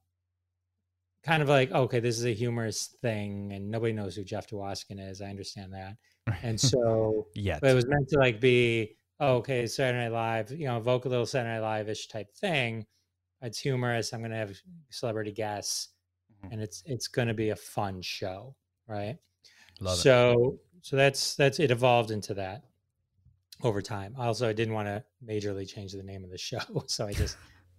[1.23, 4.99] kind of like, okay, this is a humorous thing, and nobody knows who Jeff Dwoskin
[4.99, 5.21] is.
[5.21, 5.97] I understand that.
[6.43, 10.51] And so yeah, but it was meant to like be oh, okay saturday night live
[10.51, 12.85] you know evoke a little saturday night live-ish type thing
[13.41, 14.57] it's humorous i'm going to have
[14.91, 15.89] celebrity guests
[16.45, 16.53] Mhm.
[16.53, 18.57] and it's it's going to be a fun show
[18.89, 19.19] right
[19.83, 20.03] Love it.
[20.03, 22.65] so so that's that's it evolved into that
[23.63, 27.07] over time also i didn't want to majorly change the name of the show so
[27.07, 27.37] i just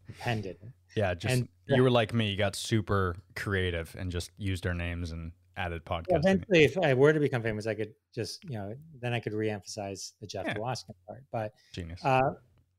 [0.10, 2.30] appended it Yeah, just and- you were like me.
[2.30, 6.94] You got super creative and just used our names and added Yeah, eventually if i
[6.94, 10.46] were to become famous i could just you know then i could re-emphasize the jeff
[10.46, 10.56] Yeah.
[10.56, 12.04] Dwoskin part but Genius.
[12.04, 12.32] uh,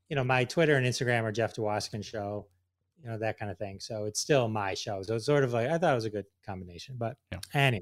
[0.09, 2.45] you know, my Twitter and Instagram are Jeff Dwoskin show,
[3.01, 3.79] you know, that kind of thing.
[3.79, 5.01] So it's still my show.
[5.01, 6.95] So it's sort of like I thought it was a good combination.
[6.99, 7.39] But Yeah.
[7.55, 7.81] anyway,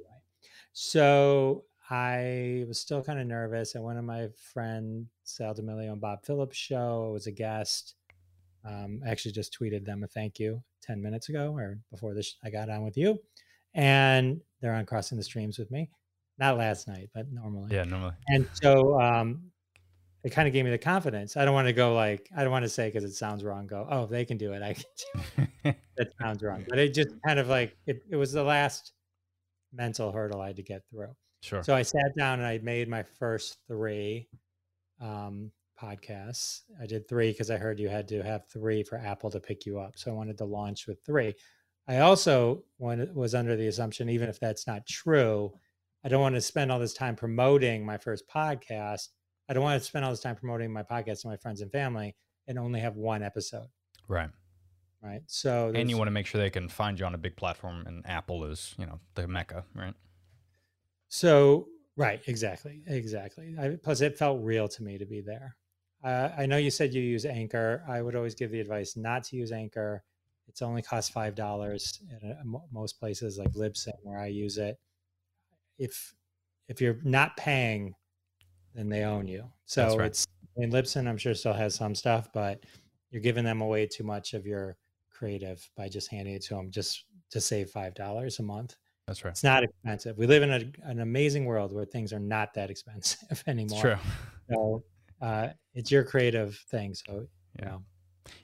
[0.73, 3.75] so I was still kind of nervous.
[3.75, 7.95] And one of my friend Sal D'Amelio and Bob Phillips show was a guest.
[8.65, 12.35] Um, I actually just tweeted them a thank you 10 minutes ago or before this
[12.43, 13.19] I got on with you.
[13.75, 15.89] And they're on crossing the streams with me.
[16.39, 18.13] Not last night, but normally yeah, normally.
[18.29, 19.51] and so um
[20.23, 22.51] it kind of gave me the confidence i don't want to go like i don't
[22.51, 24.73] want to say because it sounds wrong go oh if they can do it i
[24.73, 28.31] can do it that sounds wrong but it just kind of like it, it was
[28.31, 28.93] the last
[29.73, 31.63] mental hurdle i had to get through sure.
[31.63, 34.27] so i sat down and i made my first three
[35.01, 39.29] um podcasts i did three because i heard you had to have three for apple
[39.29, 41.33] to pick you up so i wanted to launch with three
[41.87, 45.51] i also wanted, was under the assumption even if that's not true
[46.05, 49.09] I don't want to spend all this time promoting my first podcast.
[49.49, 51.71] I don't want to spend all this time promoting my podcast to my friends and
[51.71, 52.15] family
[52.47, 53.67] and only have one episode.
[54.07, 54.29] right.
[55.03, 55.21] Right.
[55.27, 57.83] So, And you want to make sure they can find you on a big platform,
[57.85, 59.93] and Apple is, you know, the mecca, right?
[61.09, 63.55] so right, exactly, exactly.
[63.59, 65.57] I, plus, it felt real to me to be there.
[66.03, 67.83] Uh, I know you said you use Anchor.
[67.87, 70.03] I would always give the advice not to use Anchor.
[70.47, 74.79] It's only costs five dollars at uh, most places like Libsyn where I use it.
[75.77, 76.13] If
[76.69, 77.93] if you're not paying,
[78.73, 79.45] then they own you.
[79.65, 80.07] So right.
[80.07, 80.25] it's
[80.57, 82.63] I mean Libsyn, I'm sure still has some stuff, but
[83.11, 84.77] you're giving them away too much of your
[85.23, 88.75] creative by just handing it to them just to save five dollars a month.
[89.07, 89.31] That's right.
[89.31, 90.17] It's not expensive.
[90.17, 93.81] We live in a, an amazing world where things are not that expensive It's anymore.
[93.81, 93.95] true.
[94.49, 94.83] So
[95.21, 96.93] uh, it's your creative thing.
[96.93, 97.27] So you
[97.59, 97.65] Yeah.
[97.69, 97.83] know,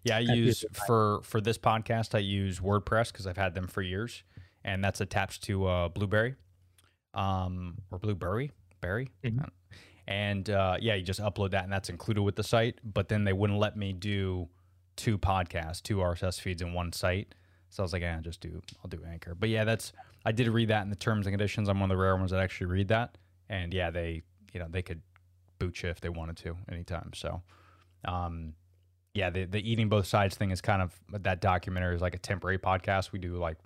[0.03, 2.15] Yeah, I use for for this podcast.
[2.15, 4.23] I use WordPress because I've had them for years,
[4.63, 6.35] and that's attached to uh, Blubrry,
[7.13, 9.49] um, or Blubrry, Berry, Mhm.
[10.07, 12.79] And uh, yeah, you just upload that, and that's included with the site.
[12.83, 14.47] But then they wouldn't let me do
[14.99, 17.33] two podcasts, two RSS feeds in one site.
[17.69, 19.33] So I was like, yeah, just do I'll do Anchor.
[19.33, 19.93] But yeah, that's
[20.25, 21.69] I did read that in the terms and conditions.
[21.69, 23.17] I'm one of the rare ones that actually read that,
[23.49, 25.01] and yeah, they you know they could
[25.57, 27.11] boot you if they wanted to anytime.
[27.15, 27.41] So.
[28.05, 28.53] Um,
[29.15, 32.19] yeah, the the eating both sides thing is kind of that documentary is like a
[32.19, 33.11] temporary podcast.
[33.11, 33.57] We do like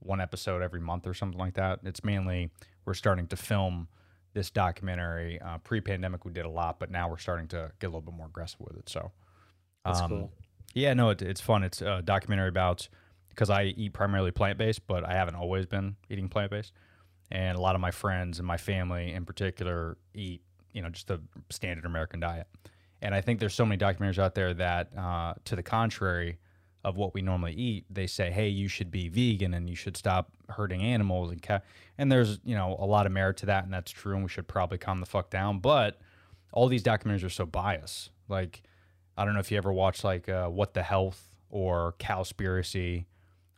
[0.00, 1.80] one episode every month or something like that.
[1.84, 2.50] It's mainly
[2.84, 3.88] we're starting to film
[4.34, 5.40] this documentary.
[5.40, 8.14] Uh, Pre-pandemic, we did a lot, but now we're starting to get a little bit
[8.14, 8.88] more aggressive with it.
[8.88, 9.12] So
[9.84, 10.32] that's um, cool.
[10.72, 11.62] Yeah, no, it, it's fun.
[11.62, 12.88] It's a documentary about
[13.28, 16.72] because I eat primarily plant based, but I haven't always been eating plant based,
[17.30, 21.08] and a lot of my friends and my family in particular eat you know just
[21.08, 22.46] the standard American diet.
[23.00, 26.38] And I think there's so many documentaries out there that, uh, to the contrary
[26.84, 29.96] of what we normally eat, they say, "Hey, you should be vegan and you should
[29.96, 31.60] stop hurting animals." And ca-.
[31.98, 34.14] and there's you know a lot of merit to that, and that's true.
[34.14, 35.58] And we should probably calm the fuck down.
[35.60, 36.00] But
[36.52, 38.10] all these documentaries are so biased.
[38.28, 38.62] Like,
[39.16, 43.04] I don't know if you ever watched like uh, What the Health or Cowspiracy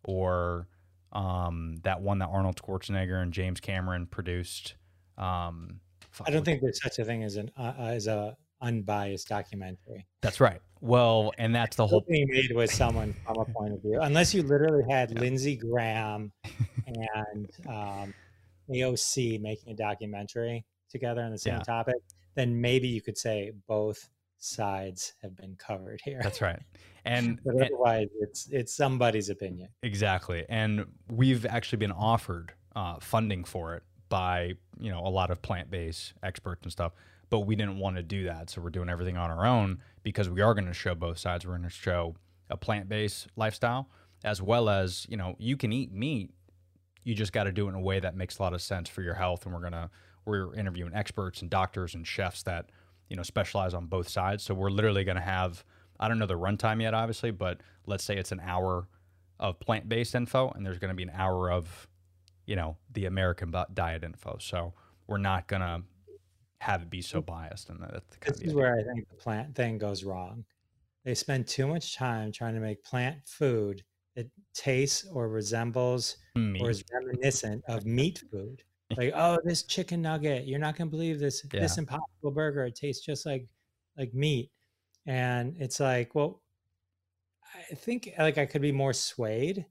[0.05, 0.67] or
[1.13, 4.75] um, that one that Arnold Schwarzenegger and James Cameron produced.
[5.17, 5.81] Um,
[6.27, 10.07] I don't think there's such a thing as an uh, as a unbiased documentary.
[10.21, 10.61] that's right.
[10.81, 14.35] Well, and that's the whole being made with someone from a point of view, unless
[14.35, 16.31] you literally had Lindsey Graham
[16.87, 18.15] and um,
[18.69, 21.61] AOC making a documentary together on the same Yeah.
[21.61, 21.97] topic,
[22.35, 26.21] then maybe you could say both sides have been covered here.
[26.23, 26.61] That's right.
[27.07, 29.69] And, but and- otherwise, it's it's somebody's opinion.
[29.83, 30.47] exactly.
[30.49, 35.41] And we've actually been offered uh, funding for it by you know a lot of
[35.43, 36.93] plant-based experts and stuff
[37.31, 40.29] but we didn't want to do that so we're doing everything on our own because
[40.29, 42.15] we are going to show both sides we're going to show
[42.51, 43.89] a plant-based lifestyle
[44.23, 46.31] as well as you know you can eat meat
[47.03, 48.89] you just got to do it in a way that makes a lot of sense
[48.89, 49.89] for your health and we're going to
[50.27, 52.67] we're interviewing experts and doctors and chefs that
[53.09, 54.43] you know specialize on both sides.
[54.43, 55.65] So we're literally going to have
[56.01, 58.89] i don't know the runtime yet obviously but let's say it's an hour
[59.39, 61.89] of plant-based info and there's going to be an hour of
[62.47, 64.37] you know the american diet info.
[64.41, 64.75] So
[65.07, 65.83] we're not going to
[66.59, 67.27] have it be so mm.
[67.27, 70.45] biased and that's kind This of is where I think the plant thing goes wrong.
[71.05, 73.83] They spend too much time trying to make plant food
[74.17, 78.63] that tastes or resembles or is reminiscent of meat food.
[78.97, 82.65] Like, oh, this chicken nugget, you're not gonna believe this this impossible burger.
[82.65, 83.47] It tastes just like
[83.97, 84.51] like meat.
[85.07, 86.43] And it's like, well,
[87.71, 89.67] I think like I could be more swayed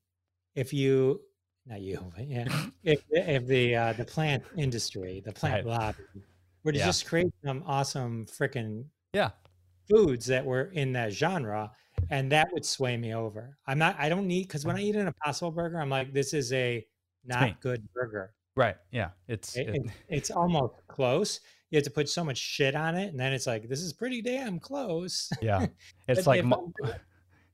[0.56, 1.22] if you
[1.66, 2.48] not you, but yeah.
[2.84, 5.80] if if the uh the plant industry, the plant Right.
[5.80, 6.04] lobby
[6.64, 6.86] were to Yeah.
[6.86, 9.32] just create some awesome freaking yeah
[9.90, 11.70] foods that were in that genre
[12.10, 14.96] and that would sway me over i'm not i don't need because when i eat
[14.96, 16.84] an impossible burger i'm like this is a
[17.26, 21.40] not good burger right yeah it's It- it- it- it's almost close.
[21.70, 23.94] You have to put so much shit on it and then it's like this is
[23.94, 25.30] pretty damn close.
[25.42, 25.66] Yeah
[26.08, 26.44] it's like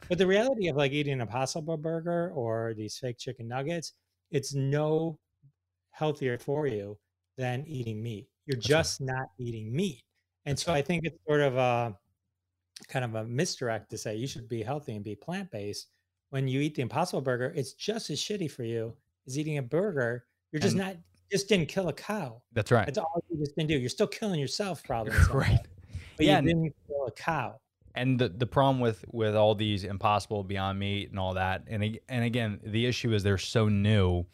[0.07, 3.93] but the reality of like eating an impossible burger or these fake chicken nuggets
[4.31, 5.17] it's no
[5.91, 6.97] healthier for you
[7.38, 8.27] than eating meat.
[8.45, 8.77] You're That's right.
[8.79, 10.03] just not eating meat.
[10.45, 11.95] And so i think it's sort of a
[12.88, 15.88] kind of a misdirect to say you should be healthy and be plant-based
[16.29, 18.93] when you eat the impossible burger it's just as shitty for you
[19.27, 20.95] as eating a burger you're just And- not
[21.31, 22.41] just didn't kill a cow.
[22.53, 22.85] That's right.
[22.85, 23.77] That's all you just didn't do.
[23.77, 25.67] You're still killing yourself probably in some way, right.
[26.17, 27.59] But Yeah, you and- didn't kill a cow.
[27.95, 31.99] And the the problem with with all these impossible beyond meat and all that and
[32.07, 34.25] and again the issue is they're so new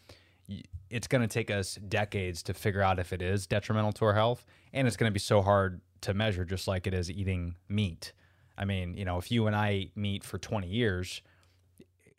[0.89, 4.13] it's going to take us decades to figure out if it is detrimental to our
[4.13, 7.56] health and it's going to be so hard to measure just like it is eating
[7.69, 8.12] meat.
[8.58, 11.21] I mean you know if you and i eat meat for 20 years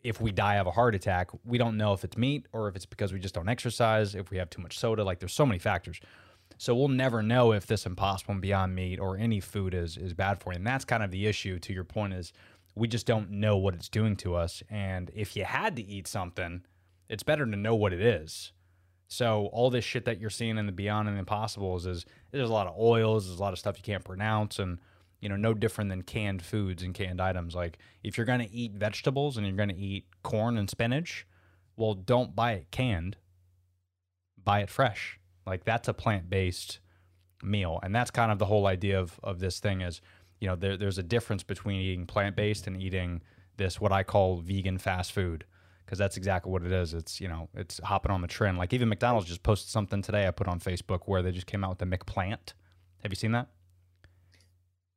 [0.07, 2.75] if we die of a heart attack we don't know if it's meat or if
[2.75, 5.45] it's because we just don't exercise if we have too much soda like there's so
[5.45, 5.99] many factors
[6.57, 10.13] so we'll never know if this impossible and beyond meat or any food is is
[10.13, 10.57] bad for you.
[10.57, 12.33] And that's kind of the issue to your point is
[12.75, 14.63] we just don't know what it's doing to us.
[14.69, 16.63] And if you had to eat something,
[17.09, 18.51] it's better to know what it is.
[19.07, 22.49] So all this shit that you're seeing in the beyond and the impossibles is there's
[22.49, 24.79] a lot of oils, there's a lot of stuff you can't pronounce and
[25.19, 27.55] you know, no different than canned foods and canned items.
[27.55, 31.25] Like if you're gonna eat vegetables and you're gonna eat corn and spinach,
[31.75, 33.17] well don't buy it canned.
[34.43, 35.19] Buy it fresh.
[35.45, 36.79] Like that's a plant based
[37.41, 37.79] meal.
[37.83, 40.01] And that's kind of the whole idea of, of this thing is,
[40.39, 43.21] you know, there, there's a difference between eating plant based and eating
[43.57, 45.45] this, what I call vegan fast food.
[45.87, 46.93] Cause that's exactly what it is.
[46.93, 48.57] It's, you know, it's hopping on the trend.
[48.57, 51.63] Like even McDonald's just posted something today I put on Facebook where they just came
[51.63, 52.53] out with the McPlant.
[53.03, 53.47] Have you seen that?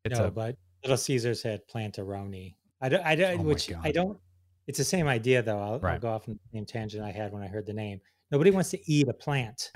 [0.04, 2.54] It's no, a, but Little Caesars had Planteroni.
[2.80, 4.18] I don't, I don't Oh which I don't.
[4.66, 5.60] It's the same idea though.
[5.60, 8.00] I'll, I'll go off on the same tangent I had when I heard the name.
[8.30, 9.72] Nobody wants to eat a plant.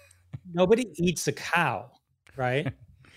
[0.52, 1.90] Nobody eats a cow,
[2.36, 2.72] right?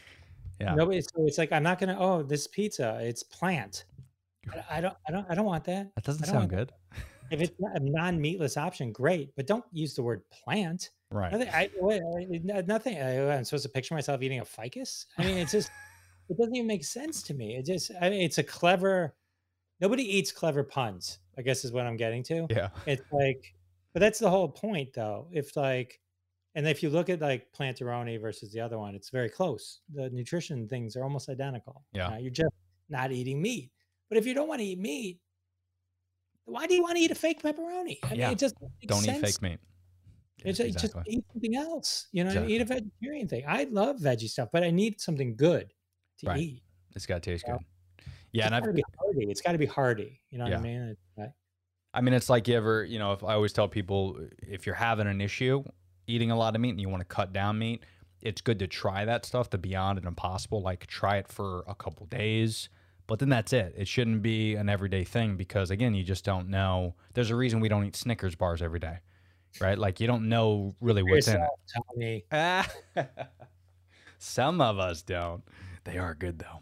[0.60, 0.76] yeah.
[0.76, 1.02] Nobody.
[1.02, 1.98] So it's like I'm not gonna.
[1.98, 3.00] Oh, this pizza.
[3.02, 3.86] It's plant.
[4.54, 4.96] I, I don't.
[5.08, 5.26] I don't.
[5.30, 5.92] I don't want that.
[5.96, 6.72] That doesn't sound good.
[7.32, 9.34] If it's a non-meatless option, great.
[9.38, 10.90] But don't use the word plant.
[11.12, 11.32] Right.
[11.32, 11.50] Nothing.
[11.50, 11.70] I,
[12.58, 13.02] I- nothing.
[13.02, 15.06] I, I'm supposed to picture myself eating a ficus.
[15.18, 15.72] I mean, it's just.
[16.32, 17.58] It doesn't even make sense to me.
[17.58, 17.92] It just.
[18.02, 19.14] I mean, it's a clever.
[19.82, 21.20] Nobody eats clever puns.
[21.38, 22.48] I guess is what I'm getting to.
[22.50, 22.70] Yeah.
[22.86, 23.54] It's like,
[23.94, 25.28] but that's the whole point, though.
[25.32, 26.00] If like,
[26.56, 29.82] and if you look at like Planteroni versus the other one, it's very close.
[29.94, 31.84] The nutrition things are almost identical.
[31.92, 32.08] Yeah.
[32.08, 32.54] Uh, you're just
[32.90, 33.72] not eating meat.
[34.08, 35.20] But if you don't want to eat meat,
[36.46, 37.98] why do you want to eat a fake pepperoni?
[38.04, 38.32] I mean, Yeah.
[38.32, 39.60] it just Don't eat fake meat.
[40.46, 42.08] It's like, just eat something else.
[42.14, 43.44] You know, eat a vegetarian thing.
[43.48, 45.72] I love veggie stuff, but I need something good
[46.22, 46.40] to Right.
[46.40, 46.64] eat.
[46.96, 47.58] It's got to taste good.
[48.32, 48.46] Yeah.
[48.48, 49.32] And it's I've, got to be hearty.
[49.32, 50.22] It's got to be hearty.
[50.30, 50.52] You know Yeah.
[50.52, 50.98] what I mean?
[51.18, 51.32] Like-
[51.94, 54.66] I mean, it's like you ever, you know, if I always tell people uh, if
[54.66, 55.64] you're having an issue
[56.08, 57.84] eating a lot of meat and you want to cut down meat,
[58.22, 60.62] it's good to try that stuff, the beyond and impossible.
[60.62, 62.70] Like try it for a couple days,
[63.08, 63.74] but then that's it.
[63.78, 66.96] It shouldn't be an everyday thing because again, you just don't know.
[67.14, 69.00] There's a reason we don't eat Snickers bars every day,
[69.60, 69.78] right?
[69.78, 71.40] Like you don't know really what's in it.
[71.40, 72.26] yourself,
[72.96, 73.06] Tommy.
[74.18, 75.44] Some of us don't.
[75.84, 76.60] They are good though.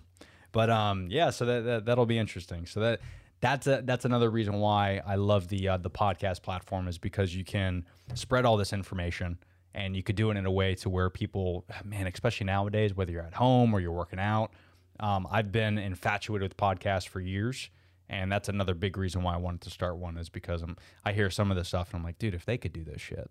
[0.51, 1.29] But um, yeah.
[1.29, 2.65] So that, that that'll be interesting.
[2.65, 2.99] So that
[3.41, 7.35] that's a that's another reason why I love the uh, the podcast platform is because
[7.35, 9.37] you can spread all this information
[9.73, 13.11] and you could do it in a way to where people, man, especially nowadays, whether
[13.11, 14.51] you're at home or you're working out.
[14.99, 17.69] Um, I've been infatuated with podcasts for years,
[18.09, 21.13] and that's another big reason why I wanted to start one is because I'm I
[21.13, 23.29] hear some of this stuff and I'm like, dude, if they could do this shit,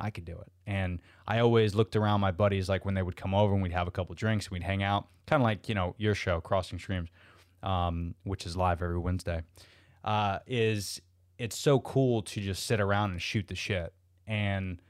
[0.00, 0.50] I could do it.
[0.66, 3.72] And I always looked around my buddies like when they would come over and we'd
[3.72, 6.40] have a couple drinks and we'd hang out, kind of like you know your show,
[6.40, 7.10] Crossing Streams,
[7.62, 9.42] um, which is live every Wednesday.
[10.02, 11.00] Uh, is
[11.38, 13.92] it's so cool to just sit around and shoot the shit
[14.26, 14.80] and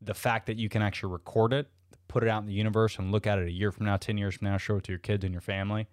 [0.00, 1.68] the fact that you can actually record it,
[2.08, 4.16] put it out in the universe, and look at it a year from now, 10
[4.16, 5.86] years from now, show it to your kids and your family.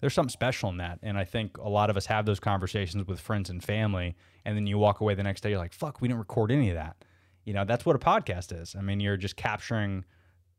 [0.00, 0.98] There's something special in that.
[1.02, 4.16] And I think a lot of us have those conversations with friends and family.
[4.44, 6.70] And then you walk away the next day, you're like, fuck, we didn't record any
[6.70, 6.96] of that.
[7.44, 8.74] You know, that's what a podcast is.
[8.76, 10.04] I mean, you're just capturing.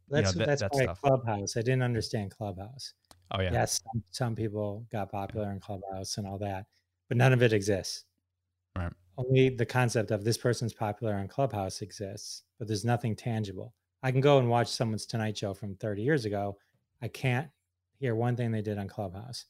[0.10, 1.02] You know, That's that- that's that why stuff.
[1.02, 1.58] Clubhouse.
[1.58, 2.94] I didn't understand Clubhouse.
[3.32, 3.52] Oh, yeah.
[3.52, 6.68] Yes, some, some people got popular in Clubhouse and all that,
[7.08, 8.04] but none of it exists.
[8.78, 8.94] Right.
[9.18, 13.74] Only the concept of this person's popular on Clubhouse exists, but there's nothing tangible.
[14.04, 16.58] I can go and watch someone's Tonight Show from 30 years ago.
[17.02, 17.50] I can't
[17.98, 19.46] hear one thing they did on Clubhouse.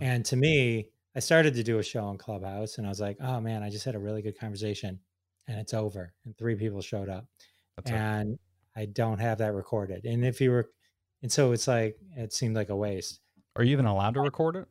[0.00, 3.16] And to me, I started to do a show on Clubhouse and I was like,
[3.20, 5.00] oh man, I just had a really good conversation
[5.48, 6.12] and it's over.
[6.24, 7.26] And three people showed up
[7.76, 8.38] That's and
[8.76, 10.04] I don't have that recorded.
[10.04, 10.70] And if you were,
[11.22, 13.20] and so it's like it seemed like a waste.
[13.56, 14.68] Are you even allowed to record it?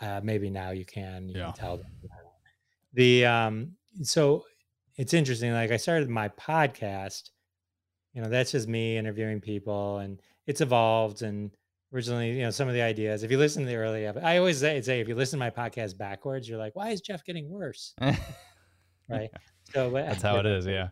[0.00, 1.46] Uh, maybe now you can, you Yeah.
[1.46, 1.86] can tell them.
[2.94, 4.44] The um, so
[4.96, 5.52] it's interesting.
[5.52, 7.30] Like I started my podcast,
[8.14, 11.20] you know, that's just me interviewing people, and it's evolved.
[11.22, 11.50] And
[11.92, 13.22] originally, you know, some of the ideas.
[13.22, 15.50] If you listen to the early, I always say, say if you listen to my
[15.50, 17.94] podcast backwards, you're like, why is Jeff getting worse?
[19.08, 19.30] Right.
[19.72, 20.66] So but- That's how it is.
[20.66, 20.88] Yeah.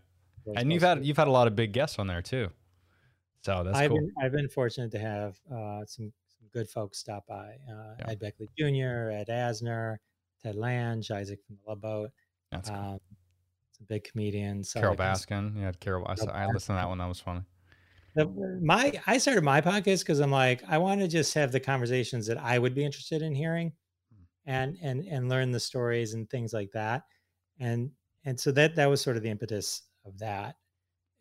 [0.55, 2.49] And you've had you've had a lot of big guests on there too.
[3.43, 3.99] So that's I've cool.
[3.99, 7.57] been I've been fortunate to have uh, some some good folks stop by.
[7.71, 8.11] Uh, Yeah.
[8.11, 9.97] Ed Begley Jr., Ed Asner,
[10.43, 12.11] Ted Lange, Isaac from the Love Boat,
[12.53, 12.79] That's cool.
[12.79, 13.01] um,
[13.73, 14.71] some big comedians.
[14.71, 15.61] so Carole Baskin.
[15.61, 16.07] Yeah, Carole.
[16.09, 16.99] I, saw, I listened to that one.
[16.99, 17.41] That was funny.
[18.15, 18.27] the-
[18.63, 22.27] my I started my podcast because I'm like I want to just have the conversations
[22.29, 23.73] that I would be interested in hearing,
[24.15, 24.23] Hmm.
[24.47, 27.03] and and and learn the stories and things like that,
[27.59, 27.91] and
[28.27, 30.57] and so that that was sort of the impetus of that,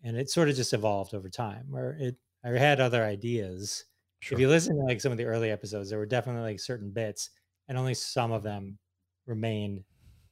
[0.04, 1.68] and it sort of just evolved over time.
[1.70, 3.86] Where it I had other ideas.
[4.22, 4.36] Sure.
[4.38, 6.92] If you listen to like some of the early episodes, there were definitely like certain
[6.92, 7.30] bits,
[7.68, 8.80] and only some of them
[9.26, 9.84] remained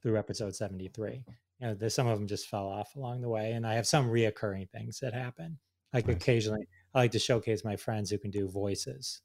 [0.02, 1.26] through episode 73.
[1.60, 3.88] You know, there's some of them just fell off along the way, and I have
[3.88, 5.60] some reoccurring things that happen.
[5.94, 6.16] Like Nice.
[6.18, 9.22] occasionally, I like to showcase my friends who can do voices.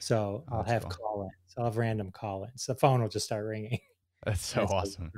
[0.00, 0.90] So Oh, I'll have fun.
[0.90, 1.54] call-ins.
[1.56, 2.66] I'll have random call-ins.
[2.66, 3.80] The phone will just start ringing,
[4.24, 5.12] That's so That's awesome.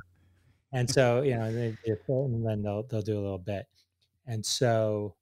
[0.73, 3.65] And so you know, they, they and then they'll they'll do a little bit.
[4.27, 5.15] And so,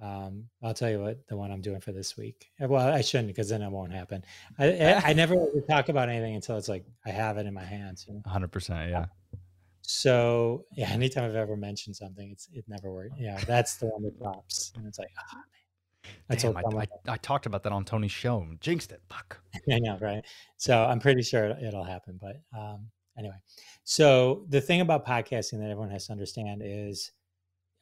[0.00, 2.50] um, I'll tell you what the one I'm doing for this week.
[2.62, 4.24] Uh, Well, I shouldn't because then it won't happen.
[4.58, 7.54] I I, I never really talk about anything until it's like I have it in
[7.54, 8.06] my hands.
[8.08, 8.22] You know?
[8.26, 8.90] 100%.
[8.90, 9.06] Yeah.
[9.82, 13.18] So yeah, anytime I've ever mentioned something, it's it never worked.
[13.18, 17.12] Yeah, that's the one that drops, and it's like, oh man, I Damn, I, I,
[17.14, 19.02] I talked about that on Tony's show jinxed it.
[19.10, 19.40] Fuck.
[19.70, 20.24] I know, right?
[20.56, 22.18] So I'm pretty sure it'll- it'll happen.
[22.20, 23.36] But um, anyway,
[23.84, 27.12] so the thing about podcasting that everyone has to understand is,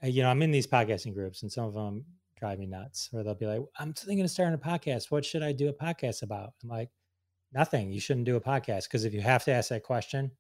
[0.02, 2.04] uh, you know, I'm in these podcasting groups, and some of them
[2.38, 3.08] drive me nuts.
[3.10, 5.10] Where they'll be like, "I'm thinking of starting a podcast.
[5.10, 6.90] What should I do a podcast about?" I'm like,
[7.52, 7.92] "Nothing.
[7.92, 10.30] You shouldn't do a podcast because if you have to ask that question,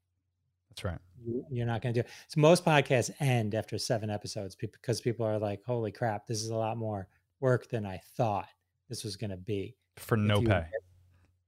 [0.70, 0.98] That's right.
[1.22, 2.12] you- you're not going to do it.
[2.28, 6.48] So most podcasts end after seven episodes because people are like, "Holy crap, this is
[6.50, 7.08] a lot more
[7.40, 8.48] work than I thought
[8.88, 10.64] this was going to be." For no pay.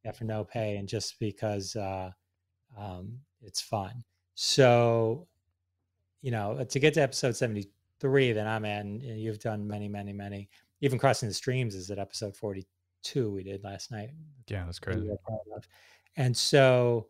[0.04, 2.10] Yeah, for no pay, and just because uh,
[2.76, 4.04] um, it's fun.
[4.34, 5.28] So,
[6.20, 9.88] you know, to get to episode seventy-three that I'm at, and eh, you've done many,
[9.88, 10.48] many, many.
[10.80, 14.10] Even crossing the streams is at episode forty-two we did last night
[14.48, 15.08] Yeah, that's that crazy.
[15.08, 15.68] were part of.
[16.16, 17.08] And so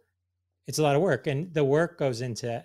[0.67, 1.27] it's a lot of work.
[1.27, 2.65] And the work goes into,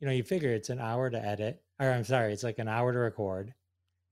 [0.00, 2.68] you know, you figure it's an hour to edit, or I'm sorry, it's like an
[2.68, 3.54] hour to record.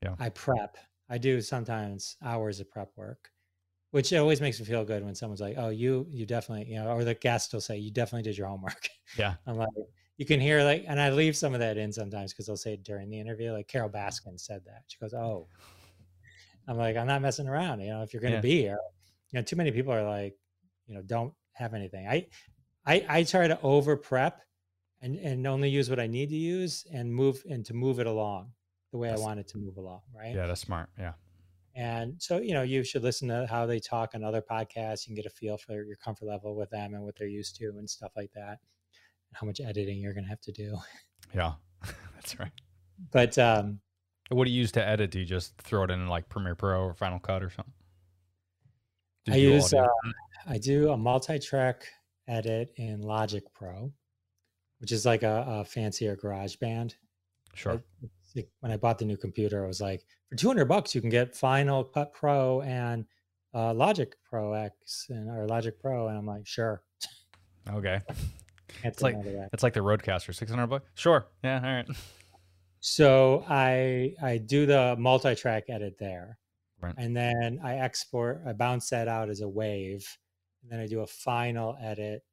[0.03, 0.17] Yeah.
[0.19, 0.77] I prep.
[1.09, 3.31] I do sometimes hours of prep work,
[3.93, 6.89] which always makes me feel good when someone's like, oh, you, you definitely, you know,
[6.91, 8.89] or the guest will say, you definitely did your homework.
[9.17, 9.35] Yeah.
[9.47, 9.69] I'm like,
[10.17, 12.75] you can hear like, and I leave some of that in sometimes because they'll say
[12.75, 13.53] it during the interview.
[13.53, 14.83] Like Carole Baskin said that.
[14.89, 15.47] She goes, oh,
[16.69, 17.81] I'm like, I'm not messing around.
[17.81, 18.41] You know, if you're going to Yeah.
[18.41, 18.79] be here,
[19.31, 20.37] you know, too many people are like,
[20.87, 22.07] you know, don't have anything.
[22.09, 22.27] I,
[22.87, 24.41] I, I try to over prep
[25.01, 28.07] and, and only use what I need to use and move and to move it
[28.07, 28.53] along
[28.91, 30.01] the way That's- I want it to move along.
[30.17, 30.35] Right.
[30.35, 30.89] Yeah, that's smart.
[30.99, 31.13] Yeah.
[31.75, 35.07] And so, you know, you should listen to how they talk on other podcasts.
[35.07, 37.57] You can get a feel for your comfort level with them and what they're used
[37.57, 38.59] to and stuff like that.
[38.59, 40.77] And how much editing you're going to have to do.
[41.35, 41.53] Yeah.
[42.15, 42.53] that's right.
[43.11, 43.81] But um,
[44.29, 45.11] What do you use to edit?
[45.11, 47.73] Do you just throw it in like Premiere Pro or Final Cut or something?
[49.31, 49.87] I use, uh,
[50.49, 51.87] I do a multi-track
[52.29, 53.93] edit in Logic Pro,
[54.81, 56.95] which is like a, a fancier GarageBand.
[57.55, 57.83] sure.
[58.61, 61.35] When I bought the new computer, I was like, for 200 bucks, you can get
[61.37, 63.05] Final Cut Pro and
[63.55, 66.09] uh, Logic Pro X and or Logic Pro.
[66.09, 66.83] And I'm like, sure.
[67.71, 68.01] Okay.
[68.85, 69.51] It's like- no to that.
[69.53, 70.91] It's like the Rodecaster, 600 bucks.
[70.95, 71.27] Sure.
[71.45, 71.57] Yeah.
[71.63, 71.87] All right.
[72.81, 76.39] So I I do the multi-track edit there,
[76.81, 76.95] Right.
[76.97, 78.41] and then I export.
[78.47, 80.09] I bounce that out as a wave,
[80.63, 82.25] and then I do a final edit.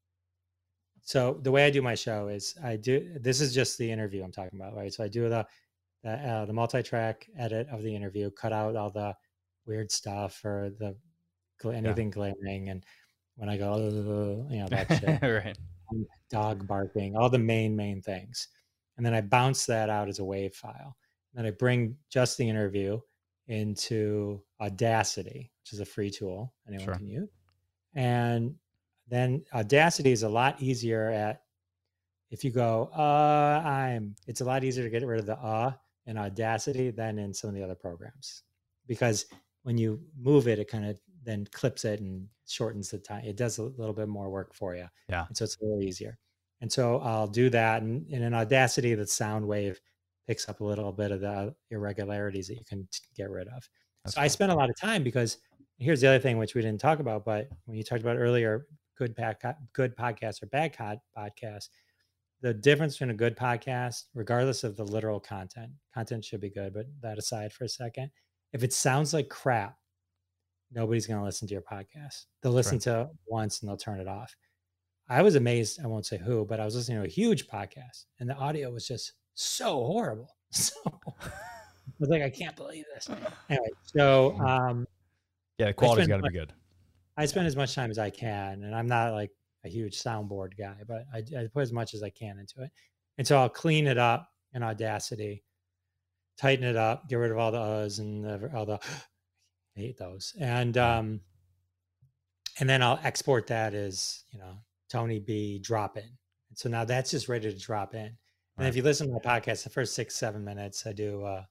[1.02, 3.18] So the way I do my show is I do.
[3.20, 4.94] This is just the interview I'm talking about, right?
[4.94, 5.46] So I do the
[6.04, 9.16] the, uh, the multi-track edit of the interview, cut out all the
[9.66, 10.96] weird stuff or the
[11.66, 12.86] anything glaring, and
[13.36, 13.78] when I go,
[14.50, 15.58] you know, that shit right.
[16.30, 18.48] dog barking, all the main main things,
[18.98, 20.96] and then I bounce that out as a wave file.
[21.34, 23.00] And Then I bring just the interview
[23.48, 26.96] into Audacity, which is a free tool anyone Sure.
[26.96, 27.30] can use,
[27.94, 28.56] and
[29.08, 31.44] then Audacity is a lot easier at.
[32.32, 34.16] If you go, uh, I'm.
[34.28, 35.74] It's a lot easier to get rid of the uh
[36.10, 38.44] in Audacity than in some of the other programs,
[38.88, 39.28] because
[39.64, 43.24] when you move it, it kind of then clips it and shortens the time.
[43.24, 44.88] It does a little bit more work for you.
[45.08, 45.26] Yeah.
[45.28, 46.18] And so it's a little easier.
[46.62, 47.84] And so I'll do that.
[47.84, 49.80] And, and in Audacity, the sound wave
[50.28, 53.48] picks up a little bit of the uh, irregularities that you can t- get rid
[53.48, 53.70] of.
[54.04, 54.30] That's so I cool.
[54.30, 55.38] spent a lot of time because
[55.78, 58.66] here's the other thing which we didn't talk about, but when you talked about earlier,
[58.98, 59.16] good
[59.74, 61.70] good podcast or bad podcast,
[62.42, 66.74] the difference between a good podcast, regardless of the literal content, content should be good,
[66.74, 68.12] but that aside for a second,
[68.54, 69.78] if it sounds like crap,
[70.72, 72.26] nobody's going to listen to your podcast.
[72.42, 72.82] They'll listen Right.
[72.84, 74.36] to it once and they'll turn it off.
[75.10, 75.80] I was amazed.
[75.84, 78.72] I won't say who, but I was listening to a huge podcast and the audio
[78.72, 80.36] was just so horrible.
[80.52, 83.10] So I was like, I can't believe this.
[83.50, 84.88] Anyway, so um,
[85.58, 86.54] Yeah, the quality's got to be good.
[87.18, 89.32] I spend as much time as I can, and I'm not like
[89.66, 92.72] a huge soundboard guy, but I, I put as much as I can into it.
[93.18, 95.44] And so I'll clean it up in Audacity,
[96.38, 98.80] tighten it up, get rid of all the uhs and the, all the
[99.78, 101.22] I hate those, and um,
[102.60, 104.58] and then I'll export that as you know
[104.90, 106.04] Tony B drop in.
[106.04, 108.18] And so now that's just ready to drop in.
[108.58, 111.44] And if you listen to my podcast, the first six seven minutes, I do uh,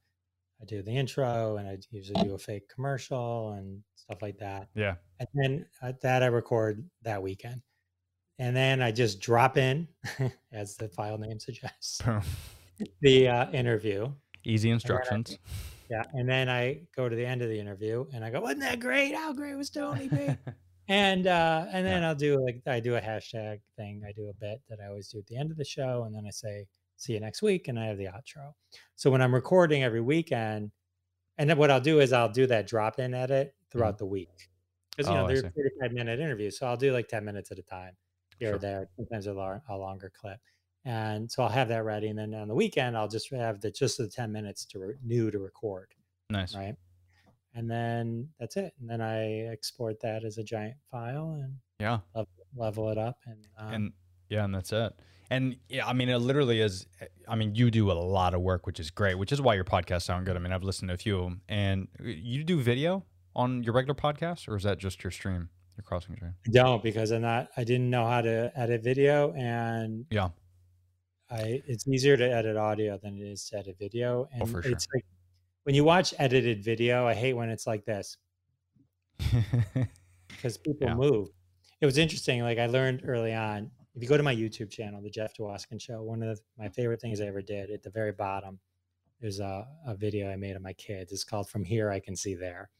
[0.61, 4.69] I do the intro, and I usually do a fake commercial and stuff like that
[4.75, 4.97] Yeah.
[5.21, 7.63] and then uh, that I record that weekend,
[8.39, 9.89] and then I just drop in,
[10.53, 12.01] as the file name suggests,
[13.01, 14.13] the uh, interview.
[14.45, 15.39] Easy instructions.
[15.91, 18.61] Yeah, and then I go to the end of the interview, and I go, "Wasn't
[18.61, 19.15] that great?
[19.15, 20.29] How great was Tony B?"
[20.89, 24.03] and uh, and then I'll do like I do a hashtag thing.
[24.07, 26.15] I do a bit that I always do at the end of the show, and
[26.15, 26.67] then I say,
[26.97, 28.53] "See you next week," and I have the outro.
[28.97, 30.71] So when I'm recording every weekend,
[31.39, 34.51] and then what I'll do is I'll do that drop in edit throughout the week
[34.91, 35.49] because you Oh, know I they're see.
[35.81, 37.97] 35 minute interviews, so I'll do like 10 minutes at a time
[38.39, 38.57] here Sure.
[38.57, 38.89] or there.
[38.97, 40.39] Sometimes a, lar- a longer clip.
[40.85, 43.71] And so I'll have that ready, and then on the weekend I'll just have the
[43.71, 45.89] just the ten minutes to re- new to record
[46.31, 46.55] nice.
[46.55, 46.75] right?
[47.55, 48.73] And then that's it.
[48.81, 51.99] And then I export that as a giant file and Yeah.
[52.55, 53.19] level it up.
[53.27, 53.93] And, um, and
[54.29, 54.93] yeah, and that's it.
[55.31, 56.87] And yeah, I mean, it literally is.
[57.27, 59.65] I mean, you do a lot of work, which is great, which is why your
[59.65, 60.37] podcasts sound good.
[60.37, 61.41] I mean, I've listened to a few of them.
[61.49, 65.85] And you do video on your regular podcast, or is that just your stream, your
[65.85, 66.35] crossing stream?
[66.47, 67.49] I don't because I'm not.
[67.57, 70.29] I didn't know how to edit video, and Yeah.
[71.31, 74.25] I it's easier to edit audio than it is to edit video.
[74.25, 74.73] Oh, and Oh, for sure.
[74.73, 75.05] it's like
[75.65, 78.17] when you watch edited video, I hate when it's like this
[80.29, 80.95] because people Yeah.
[80.95, 81.29] move.
[81.81, 82.43] It was interesting.
[82.43, 85.81] Like I learned early on, if you go to my YouTube channel, the Jeff Dwoskin
[85.81, 88.59] Show, one of the, my favorite things I ever did at the very bottom,
[89.21, 91.13] there's a, a video I made of my kids.
[91.13, 92.71] It's called From Here I Can See There.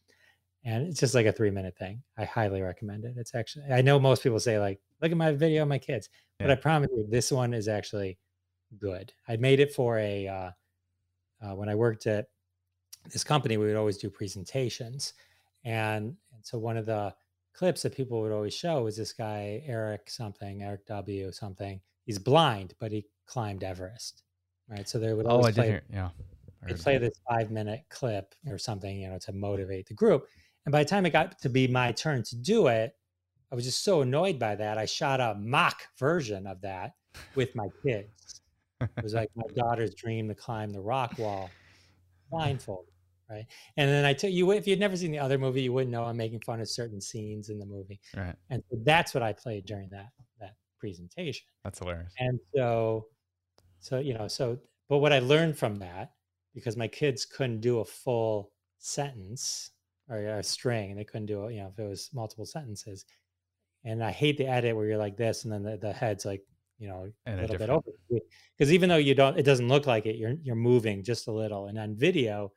[0.65, 2.03] And it's just like a three minute thing.
[2.17, 3.15] I highly recommend it.
[3.17, 6.09] It's actually, I know most people say, like, look at my video of my kids,
[6.39, 8.19] but I promise you, this one is actually
[8.79, 9.13] good.
[9.29, 10.51] I made it for a, uh,
[11.43, 12.27] uh, when I worked at
[13.13, 15.15] this company, we would always do presentations.
[15.65, 17.15] And, and so one of the
[17.55, 21.81] clips that people would always show was this guy, Eric something, Eric W something.
[22.05, 24.23] He's blind, but he climbed Everest.
[24.69, 24.89] Right.
[24.89, 25.83] So they would oh, always I play, hear.
[25.91, 26.11] Yeah.
[26.67, 30.27] They play this five minute clip or something, you know, to motivate the group.
[30.69, 32.95] And by the time it got to be my turn to do it,
[33.51, 34.77] I was just so annoyed by that.
[34.77, 36.93] I shot a mock version of that
[37.35, 38.43] with my kids.
[38.79, 41.49] It was like my daughter's dream to climb the rock wall
[42.31, 42.93] blindfolded,
[43.31, 43.47] right?
[43.79, 46.05] And then I tell you, if you'd never seen the other movie, you wouldn't know
[46.05, 47.99] I'm making fun of certain scenes in the movie.
[48.15, 48.37] Right.
[48.51, 51.47] And so that's what I played during that that presentation.
[51.65, 52.13] That's hilarious.
[52.19, 53.07] And so,
[53.81, 54.59] so you know, so
[54.91, 56.11] but what I learned from that,
[56.55, 59.71] because my kids couldn't do a full sentence
[60.09, 63.05] or a string, and they couldn't do it, you know, if it was multiple sentences.
[63.85, 66.43] And I hate the edit where you're like this, and then the, the head's like,
[66.79, 68.21] you know, And a little bit different- over.
[68.57, 70.17] Because even though you don't, it doesn't look like it.
[70.17, 71.67] You're you're moving just a little.
[71.67, 72.53] And on video,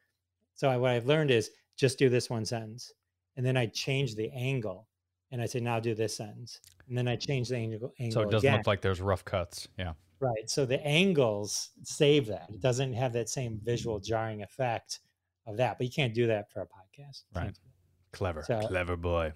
[0.56, 2.91] so I, what I've learned is just do this one sentence,
[3.38, 4.88] and then I change the angle,
[5.32, 7.93] and I say now do this sentence, and then I change the angle.
[7.99, 8.58] angle So it doesn't again.
[8.60, 9.68] look like there's rough cuts.
[9.78, 9.93] Yeah.
[10.20, 10.47] Right.
[10.49, 12.47] So the angles save that.
[12.54, 14.99] It doesn't have that same visual jarring effect
[15.46, 15.78] of that.
[15.78, 17.24] But you can't do that for a podcast.
[17.34, 17.44] You Right.
[17.44, 18.18] can't do that.
[18.18, 19.34] Clever, So- clever boy.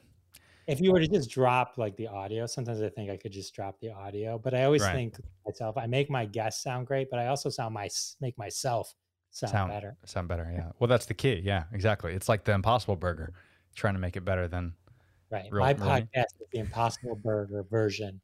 [0.68, 3.53] If you were to just drop like the audio, sometimes I think I could just
[3.53, 4.39] drop the audio.
[4.39, 4.93] But I always Right.
[4.93, 7.88] think myself, I make my guests sound great, but I also sound my
[8.20, 8.93] make myself
[9.30, 9.97] sound, Sound better.
[10.06, 10.72] Sound better, yeah.
[10.80, 11.36] Well, that's the key.
[11.43, 12.14] Yeah, exactly.
[12.14, 13.34] It's like the Impossible Burger,
[13.76, 14.74] trying to make it better than
[15.30, 15.51] Right.
[15.51, 18.22] Real- my real podcast is the Impossible Burger version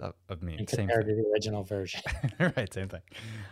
[0.00, 0.56] of, of me.
[0.58, 1.16] and Same compared thing.
[1.16, 2.00] to the original version.
[2.56, 3.02] right, same thing.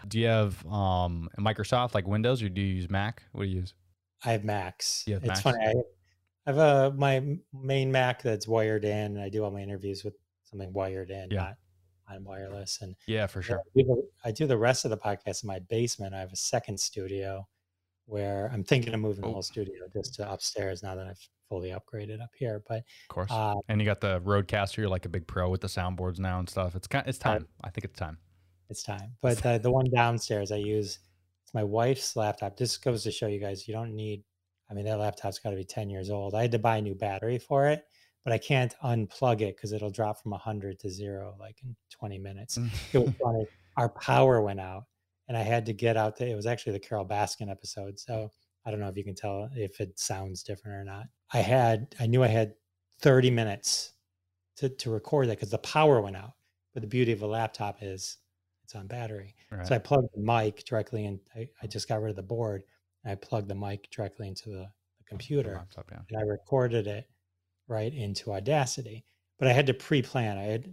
[0.09, 3.23] Do you have um Microsoft like Windows or do you use Mac?
[3.33, 3.75] What do you use?
[4.25, 5.05] I have Macs.
[5.09, 5.41] Have it's Macs?
[5.43, 5.59] funny.
[5.67, 5.73] I
[6.51, 10.15] have a my main Mac that's wired in, and I do all my interviews with
[10.45, 11.39] something wired in, Yeah.
[11.39, 11.57] not
[12.17, 12.79] on wireless.
[12.83, 13.59] And Yeah, for sure.
[13.59, 16.15] I do, the, I do the rest of the podcast in my basement.
[16.15, 17.47] I have a second studio
[18.07, 19.29] where I'm thinking of moving Oh.
[19.29, 22.63] the whole studio just to upstairs now that I've fully upgraded up here.
[22.67, 23.31] But Of course.
[23.31, 24.79] uh, and you got the Rodecaster.
[24.79, 26.75] You're like a big pro with the soundboards now and stuff.
[26.75, 27.07] It's kind.
[27.07, 27.47] It's time.
[27.63, 28.17] I think it's time.
[28.71, 29.13] it's time.
[29.21, 30.99] But the, the one downstairs I use,
[31.45, 32.57] it's my wife's laptop.
[32.57, 34.25] This goes to show you guys you don't need.
[34.71, 36.35] I mean, that laptop's got to be ten years old.
[36.35, 37.85] I had to buy a new battery for it,
[38.25, 42.19] but I can't unplug it because it'll drop from hundred to zero like in twenty
[42.19, 42.59] minutes.
[42.95, 43.47] It was funny.
[43.77, 44.85] Our power went out,
[45.29, 46.17] and I had to get out.
[46.17, 48.31] The, it was actually the Carole Baskin episode, so
[48.65, 51.07] I don't know if you can tell if it sounds different or not.
[51.33, 51.95] I had.
[52.01, 52.55] I knew I had
[53.01, 53.93] thirty minutes
[54.57, 56.33] to to record that because the power went out.
[56.75, 58.19] But the beauty of a laptop is
[58.65, 59.35] it's on battery.
[59.51, 59.67] Right.
[59.67, 61.21] So I plugged the mic directly in.
[61.37, 62.63] I, I just got rid of the board.
[63.05, 64.69] And I plugged the mic directly into the, the
[65.01, 65.99] The computer laptop, yeah.
[66.09, 67.09] and I recorded it
[67.69, 69.05] right into Audacity.
[69.39, 70.39] But I had to pre-plan.
[70.39, 70.73] I had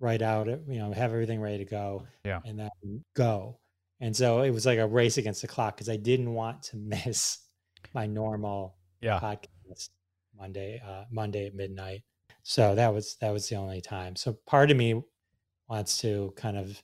[0.00, 2.40] write out, it, you know, have everything ready to go, Yeah.
[2.44, 3.60] and then go.
[4.00, 6.76] And so it was like a race against the clock because I didn't want to
[6.76, 7.38] miss
[7.94, 9.18] my normal Yeah.
[9.20, 9.90] podcast
[10.36, 12.02] Monday, uh, Monday at midnight.
[12.42, 14.16] So that was that was the only time.
[14.16, 15.02] So part of me
[15.68, 16.82] wants to kind of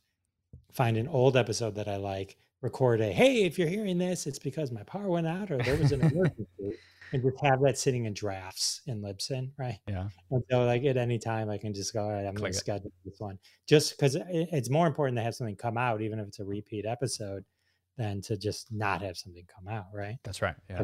[0.72, 4.38] find an old episode that I like, record a hey, if you're hearing this, it's
[4.38, 6.78] because my power went out or there was an emergency,
[7.14, 9.78] and just have that sitting in drafts in Libsyn, right?
[9.86, 10.08] Yeah.
[10.32, 12.58] And so like at any time I can just go, all right, I'm going to
[12.58, 13.38] schedule this one.
[13.68, 16.84] Just because it's more important to have something come out, even if it's a repeat
[16.84, 17.44] episode,
[17.96, 20.16] than to just not have something come out, right?
[20.24, 20.56] That's right.
[20.68, 20.82] Yeah.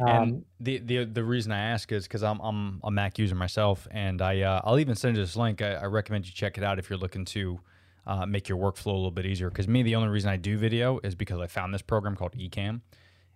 [0.00, 3.36] Um, and the, the the reason I ask is because I'm I'm a Mac user
[3.36, 5.62] myself, and I uh, I'll even send you this link.
[5.62, 7.60] I, I recommend you check it out if you're looking to
[8.06, 9.48] uh, make your workflow a little bit easier.
[9.48, 12.32] Because me, the only reason I do video is because I found this program called
[12.32, 12.80] Ecamm,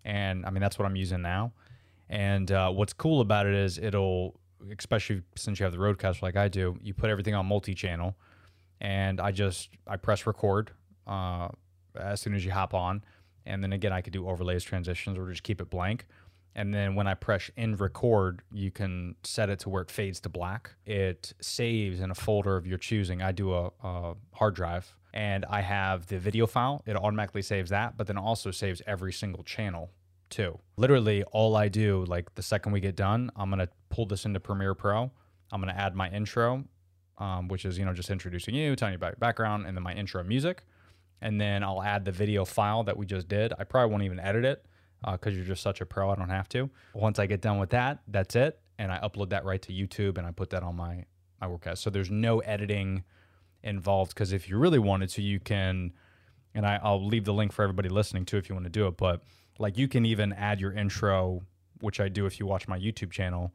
[0.04, 1.52] and I mean that's what I'm using now.
[2.08, 4.38] And uh, what's cool about it is it'll,
[4.78, 8.16] especially since you have the Roadcaster like I do, you put everything on multi-channel,
[8.80, 10.70] and I just I press record
[11.06, 11.48] uh,
[11.98, 13.02] as soon as you hop on,
[13.44, 16.06] and then again I could do overlays, transitions, or just keep it blank.
[16.54, 20.20] And then when I press in record, you can set it to where it fades
[20.20, 20.74] to black.
[20.86, 23.20] It saves in a folder of your choosing.
[23.20, 26.82] I do a, a hard drive and I have the video file.
[26.86, 29.90] It automatically saves that, but then also saves every single channel
[30.30, 30.58] too.
[30.76, 34.40] Literally, all I do, like the second we get done, I'm to pull this into
[34.40, 35.10] Premiere Pro.
[35.52, 36.64] I'm to add my intro,
[37.18, 39.82] um, which is, you know, just introducing you, telling you about your background, and then
[39.82, 40.64] my intro music.
[41.20, 43.52] And then I'll add the video file that we just did.
[43.58, 44.66] I probably won't even edit it
[45.12, 46.10] because you're just such a pro.
[46.10, 46.68] I don't have to.
[46.94, 50.18] Once I get done with that, that's it, and I upload that right to YouTube
[50.18, 51.04] and I put that on my
[51.40, 51.78] my workcast.
[51.78, 53.04] So there's no editing
[53.62, 55.92] involved because if you really wanted to, you can.
[56.56, 58.88] And I, I'll leave the link for everybody listening too if you want to do
[58.88, 58.96] it.
[58.96, 59.22] But
[59.58, 61.42] like you can even add your intro,
[61.80, 63.54] which I do if you watch my YouTube channel,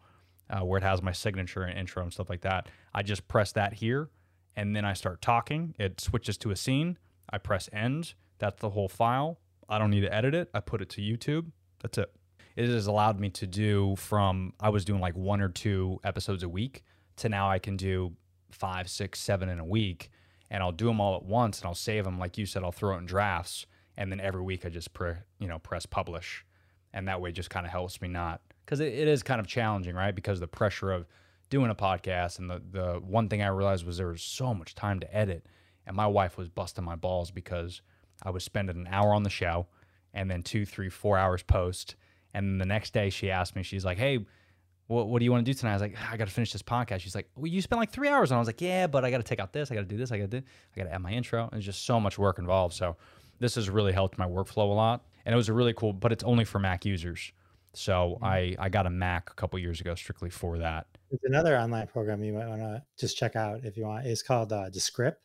[0.50, 2.70] uh, where it has my signature and intro and stuff like that.
[2.94, 4.10] I just press that here,
[4.56, 5.76] and then I start talking.
[5.80, 6.98] It switches to a scene.
[7.30, 8.14] I press end.
[8.38, 9.40] That's the whole file.
[9.68, 10.50] I don't need to edit it.
[10.54, 11.52] I put it to YouTube.
[11.82, 12.12] That's it.
[12.56, 16.44] It has allowed me to do from I was doing like one or two episodes
[16.44, 16.84] a week
[17.18, 18.14] to now I can do
[18.52, 20.12] five, six, seven in a week,
[20.52, 22.20] and I'll do them all at once and I'll save them.
[22.20, 23.66] Like you said, I'll throw it in drafts,
[23.98, 26.46] and then every week I just pre, you know press publish,
[26.94, 29.48] and that way just kind of helps me not because it, it is kind of
[29.48, 30.14] challenging, right?
[30.14, 31.08] Because the pressure of
[31.50, 34.76] doing a podcast and the the one thing I realized was there was so much
[34.76, 35.48] time to edit,
[35.88, 37.82] and my wife was busting my balls because
[38.22, 39.66] I was spending an hour on the show
[40.14, 41.96] and then two, three, four hours post.
[42.34, 44.26] And then the next day she asked me, she's like, Hey,
[44.92, 45.72] what, what do you want to do tonight?
[45.72, 47.00] I was like, I got to finish this podcast.
[47.00, 48.32] She's like, Well, you spent like three hours.
[48.32, 49.72] And I was like, Yeah, but I got to take out this.
[49.72, 50.12] I got to do this.
[50.12, 51.44] I got to do, I got to add my intro.
[51.44, 52.76] And There's just so much work involved.
[52.76, 52.98] So
[53.40, 55.06] this has really helped my workflow a lot.
[55.26, 57.32] And it was a really cool, but it's only for Mac users.
[57.74, 60.88] So I, I got a Mac a couple years ago strictly for that.
[61.10, 64.06] There's another online program you might want to just check out if you want.
[64.06, 65.22] It's called uh, Descript,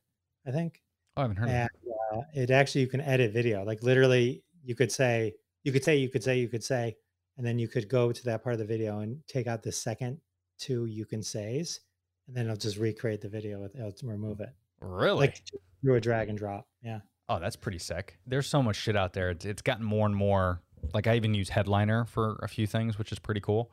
[0.46, 0.80] I think.
[1.16, 1.92] Oh, I haven't heard of and it.
[2.14, 5.32] uh, it actually you can edit video like literally you could say
[5.64, 6.94] you could say you could say you could say
[7.36, 9.72] and then you could go to that part of the video and take out the
[9.72, 10.18] second
[10.58, 11.80] two you can says
[12.26, 15.18] and then it'll just recreate the video with it'll remove it Really?
[15.26, 15.42] like
[15.82, 16.66] through a drag and drop.
[16.82, 17.00] Yeah.
[17.28, 18.18] Oh, that's pretty sick.
[18.26, 19.30] There's so much shit out there.
[19.30, 20.60] It's, it's gotten more and more.
[20.94, 23.70] Like I even use Headliner for a few things, which is pretty cool.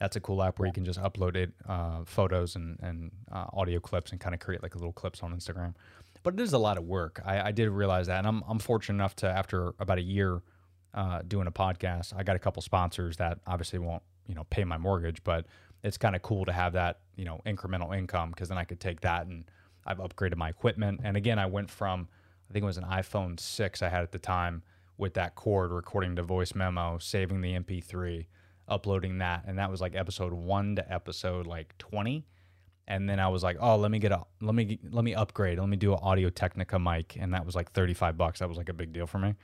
[0.00, 3.46] That's a cool app where you can just upload it, uh, photos and and uh,
[3.52, 5.74] audio clips, and kind of create like little clips on Instagram.
[6.22, 7.20] But it is a lot of work.
[7.24, 10.40] I, I did realize that, and I'm I'm fortunate enough to after about a year
[10.94, 14.64] uh, doing a podcast, I got a couple sponsors that obviously won't you know pay
[14.64, 15.46] my mortgage, but
[15.82, 18.80] it's kind of cool to have that you know incremental income because then I could
[18.80, 19.44] take that and
[19.86, 21.00] I've upgraded my equipment.
[21.02, 22.08] And again, I went from
[22.48, 24.62] I think it was an iPhone six I had at the time
[24.96, 28.26] with that cord recording the voice memo, saving the MP3,
[28.66, 32.26] uploading that, and that was like episode one to episode like twenty.
[32.90, 35.58] And then I was like, oh, let me get a let me let me upgrade.
[35.58, 38.40] Let me do an Audio Technica mic, and that was like thirty five bucks.
[38.40, 39.34] That was like a big deal for me.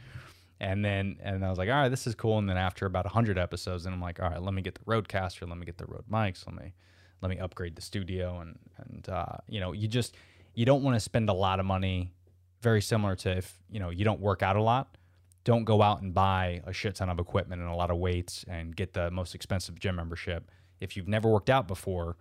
[0.65, 2.39] And then and I was like, all right, this is cool.
[2.39, 4.81] And then after about hundred episodes, and I'm like, all right, let me get the
[4.81, 6.73] Rodecaster, let me get the Rode mics, let me
[7.21, 10.17] let me upgrade the studio, and and uh, you know, you just
[10.55, 12.15] you don't want to spend a lot of money.
[12.63, 14.97] Very similar to if you know you don't work out a lot,
[15.45, 18.47] don't go out and buy a shit ton of equipment and a lot of weights
[18.49, 20.51] and get the most expensive gym membership.
[20.81, 22.17] If you've never worked out before,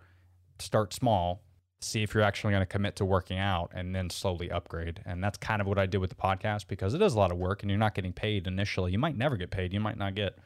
[0.58, 1.42] start small,
[1.80, 5.00] see if you're actually going to commit to working out and then slowly upgrade.
[5.04, 7.30] And that's kind of what I did with the podcast because it is a lot
[7.30, 8.92] of work and you're not getting paid initially.
[8.92, 9.72] You might never get paid.
[9.72, 10.38] You might not get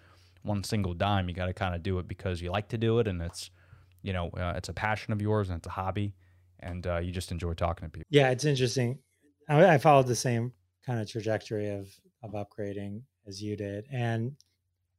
[0.43, 1.29] one single dime.
[1.29, 3.51] You got to kind of do it because you like to do it and it's,
[4.03, 6.15] you know, uh, it's a passion of yours and it's a hobby
[6.61, 8.07] and uh, you just enjoy talking to people.
[8.11, 8.99] Yeah, it's interesting.
[9.49, 10.53] I, I followed the same
[10.85, 11.89] kind of trajectory of
[12.23, 14.33] of upgrading as you did, and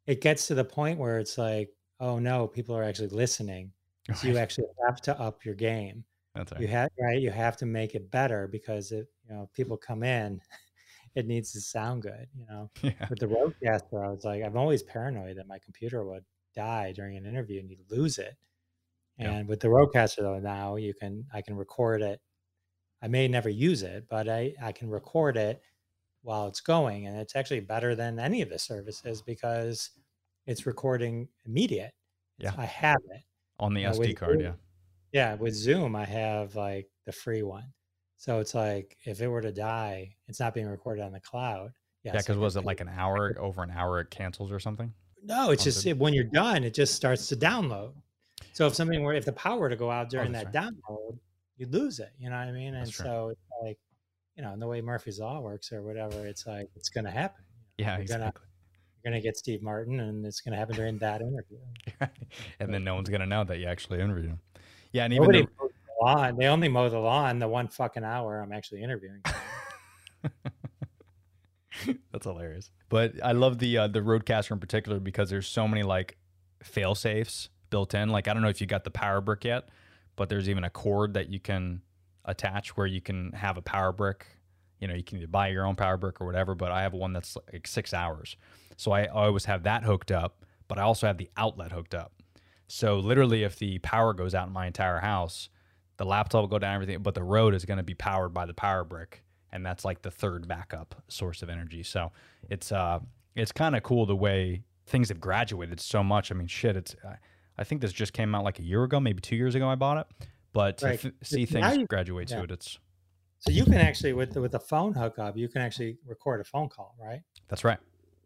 [0.07, 1.69] it gets to the point where it's like,
[1.99, 3.71] oh no, people are actually listening.
[4.15, 6.03] So you actually have to up your game.
[6.43, 7.19] That's You have right.
[7.21, 10.41] You have to make it better because if you know people come in,
[11.15, 12.27] it needs to sound good.
[12.37, 13.07] You know, Yeah.
[13.09, 16.23] with the Rodecaster, I was like, I'm always paranoid that my computer would
[16.55, 18.35] die during an interview and you lose it.
[19.17, 19.31] Yeah.
[19.33, 22.21] And with the Rodecaster though, now you can I can record it.
[23.01, 25.61] I may never use it, but I I can record it
[26.21, 29.91] while it's going, and it's actually better than any of the services because
[30.45, 31.93] it's recording immediate.
[32.37, 32.53] Yeah.
[32.57, 33.21] I have it.
[33.59, 34.51] On the SD with card, Zoom- yeah.
[35.11, 37.65] Yeah, with Zoom, I have like the free one.
[38.17, 41.71] So it's like if it were to die, it's not being recorded on the cloud.
[42.03, 44.59] Yeah, Yes, I because was it like an hour, over an hour it cancels or
[44.59, 44.93] something?
[45.23, 47.93] No, it's just it, when you're done, it just starts to download.
[48.53, 50.51] So if something were if the power were to go out oh, during Oh, that's
[50.51, 51.17] that download,
[51.57, 52.11] you'd lose it.
[52.17, 52.75] You know what I mean?
[52.75, 53.05] And true.
[53.05, 53.77] so it's like,
[54.35, 57.43] you know, and the way Murphy's Law works or whatever, it's like it's gonna happen.
[57.77, 58.45] Yeah, You're gonna- exactly.
[59.03, 61.59] You're gonna get Steve Martin, and it's gonna happen during that interview.
[62.59, 64.39] and then no one's gonna know that you actually interviewed him.
[64.91, 66.35] Yeah, and even Nobody the, mows the lawn.
[66.37, 69.21] They only mow the lawn the one fucking hour I'm actually interviewing.
[72.11, 72.71] That's hilarious.
[72.89, 76.17] But I love the uh, the Rodecaster in particular because there's so many like
[76.63, 78.09] fail safes built in.
[78.09, 79.69] Like I don't know if you got the power brick yet,
[80.15, 81.81] but there's even a cord that you can
[82.25, 84.25] attach where you can have a power brick.
[84.79, 86.55] You know, you can either buy your own power brick or whatever.
[86.55, 88.35] But I have one that's like six hours,
[88.77, 90.45] so I always have that hooked up.
[90.67, 92.13] But I also have the outlet hooked up.
[92.71, 95.49] So literally, if the power goes out in my entire house,
[95.97, 98.45] the laptop will go down, everything, but the Rode is going to be powered by
[98.45, 101.83] the power brick, and that's like the third backup source of energy.
[101.83, 102.11] So
[102.49, 102.99] it's uh,
[103.35, 106.31] it's kind of cool the way things have graduated so much.
[106.31, 107.15] I mean, shit, it's I,
[107.57, 109.67] I think this just came out like a year ago, maybe two years ago.
[109.67, 111.05] I bought it, but to Right.
[111.05, 112.77] f- see things you- graduate to it, it's
[113.39, 116.43] So you can actually with the, with the phone hookup, you can actually record a
[116.43, 117.21] phone call, right?
[117.47, 117.79] that's right,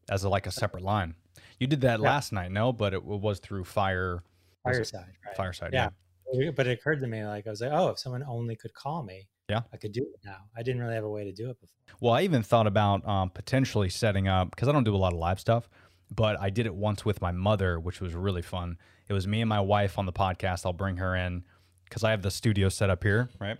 [0.09, 1.15] as a, like a separate line.
[1.59, 2.05] You did that Yeah.
[2.09, 2.73] last night, no?
[2.73, 4.21] But it was through Fire
[4.63, 5.35] Fireside, right?
[5.35, 5.71] Fireside.
[5.73, 5.89] Yeah.
[6.33, 6.51] yeah.
[6.51, 9.03] But it occurred to me like I was like, oh, if someone only could call
[9.03, 9.61] me, Yeah.
[9.71, 10.37] I could do it now.
[10.57, 11.75] I didn't really have a way to do it before.
[11.99, 15.13] Well, I even thought about um, potentially setting up because I don't do a lot
[15.13, 15.69] of live stuff,
[16.09, 18.77] but I did it once with my mother, which was really fun.
[19.09, 20.65] It was me and my wife on the podcast.
[20.65, 21.43] I'll bring her in
[21.85, 23.57] because I have the studio set up here, right?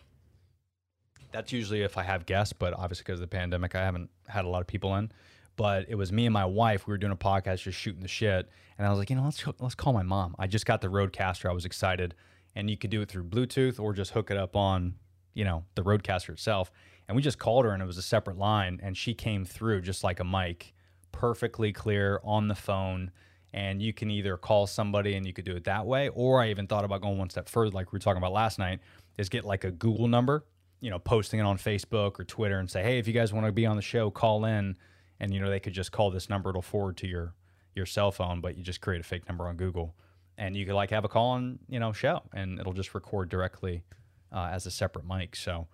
[1.31, 4.45] That's usually if I have guests, but obviously because of the pandemic, I haven't had
[4.45, 5.11] a lot of people in.
[5.55, 6.87] But it was me and my wife.
[6.87, 9.23] We were doing a podcast, just shooting the shit, and I was like, you know,
[9.23, 10.35] let's let's call my mom.
[10.39, 11.49] I just got the Rodecaster.
[11.49, 12.15] I was excited,
[12.55, 14.95] and you could do it through Bluetooth or just hook it up on,
[15.33, 16.71] you know, the Rodecaster itself.
[17.07, 19.81] And we just called her, and it was a separate line, and she came through
[19.81, 20.73] just like a mic,
[21.11, 23.11] perfectly clear on the phone.
[23.55, 26.49] And you can either call somebody, and you could do it that way, or I
[26.49, 28.79] even thought about going one step further, like we were talking about last night,
[29.19, 30.45] is get like a Google number,
[30.79, 33.45] you know, posting it on Facebook or Twitter, and say, hey, if you guys want
[33.45, 34.75] to be on the show, call in,
[35.20, 37.34] and you know they could just call this number, it'll forward to your
[37.76, 39.95] your cell phone, but you just create a fake number on Google,
[40.38, 43.30] and you could like have a call on you know show, and it'll just record
[43.30, 43.84] directly
[44.32, 45.36] uh, as a separate mic.
[45.36, 45.68] So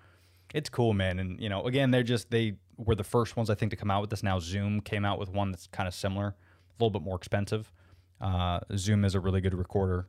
[0.54, 1.20] it's cool, man.
[1.20, 3.92] And you know, again, they're just they were the first ones I think to come
[3.92, 4.24] out with this.
[4.24, 6.36] Now Zoom came out with one that's kind of similar, a
[6.80, 7.72] little bit more expensive.
[8.22, 10.08] Uh, Zoom is a really good recorder.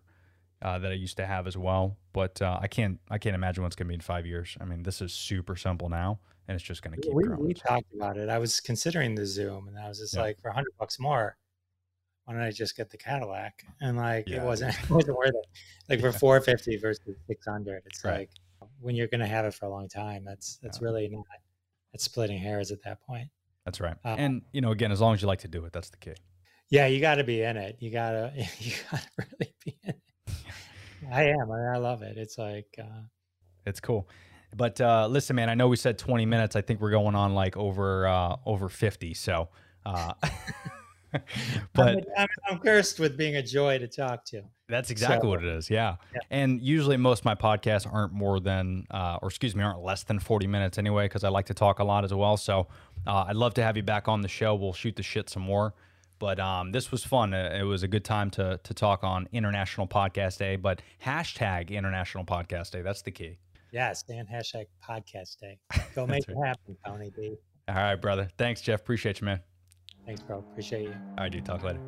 [0.63, 1.97] uh, that I used to have as well.
[2.13, 4.57] But uh, I can't I can't imagine what's going to be in five years.
[4.61, 6.19] I mean, this is super simple now,
[6.51, 7.45] and it's just going to keep we, growing.
[7.45, 8.29] we talked about it.
[8.29, 10.23] I was considering the Zoom, and I was just Yeah.
[10.23, 11.37] like, for a hundred bucks more,
[12.25, 13.65] why don't I just get the Cadillac?
[13.81, 14.43] And like, Yeah.
[14.43, 15.47] it wasn't it wasn't worth it.
[15.89, 18.19] Like for four fifty versus six hundred, it's Right.
[18.19, 18.31] like
[18.81, 20.25] when you're going to have it for a long time.
[20.25, 20.87] That's that's Yeah.
[20.87, 21.25] really not.
[21.93, 23.29] It's splitting hairs at that point.
[23.65, 23.97] That's right.
[24.05, 25.99] Uh, and you know, again, as long as you like to do it, that's the
[25.99, 26.15] key.
[26.69, 27.77] Yeah, you got to be in it.
[27.79, 30.01] You gotta you gotta really be in it.
[31.13, 31.49] I am.
[31.53, 32.19] I, I love it.
[32.19, 32.67] It's like.
[32.77, 33.03] uh
[33.67, 34.09] It's cool.
[34.57, 36.57] But uh, listen, man, I know we said 20 minutes.
[36.57, 39.15] I think we're going on like over uh, over 50.
[39.15, 39.49] So,
[39.87, 40.13] uh,
[41.73, 44.43] but I'm, I'm, I'm cursed with being a joy to talk to.
[44.69, 45.69] That's exactly So- what it is.
[45.71, 45.97] Yeah.
[46.13, 46.21] Yeah.
[46.31, 50.05] And usually most of my podcasts aren't more than, uh, or excuse me, aren't less
[50.05, 52.37] than 40 minutes anyway, because I like to talk a lot as well.
[52.37, 52.69] So
[53.07, 54.55] uh, I'd love to have you back on the show.
[54.55, 55.75] We'll shoot the shit some more.
[56.21, 57.33] But um, this was fun.
[57.33, 60.57] Uh, It was a good time to to talk on International Podcast Day.
[60.57, 62.83] But hashtag International Podcast Day.
[62.83, 63.39] That's the key.
[63.73, 65.59] Yes, and hashtag podcast day.
[65.95, 67.37] Go make it happen, Tony B.
[67.69, 68.29] All right, brother.
[68.37, 68.81] Thanks, Jeff.
[68.81, 69.41] Appreciate you, man.
[70.07, 70.39] Thanks, bro.
[70.39, 70.95] Appreciate you.
[71.17, 71.45] All right, dude.
[71.45, 71.81] Talk later.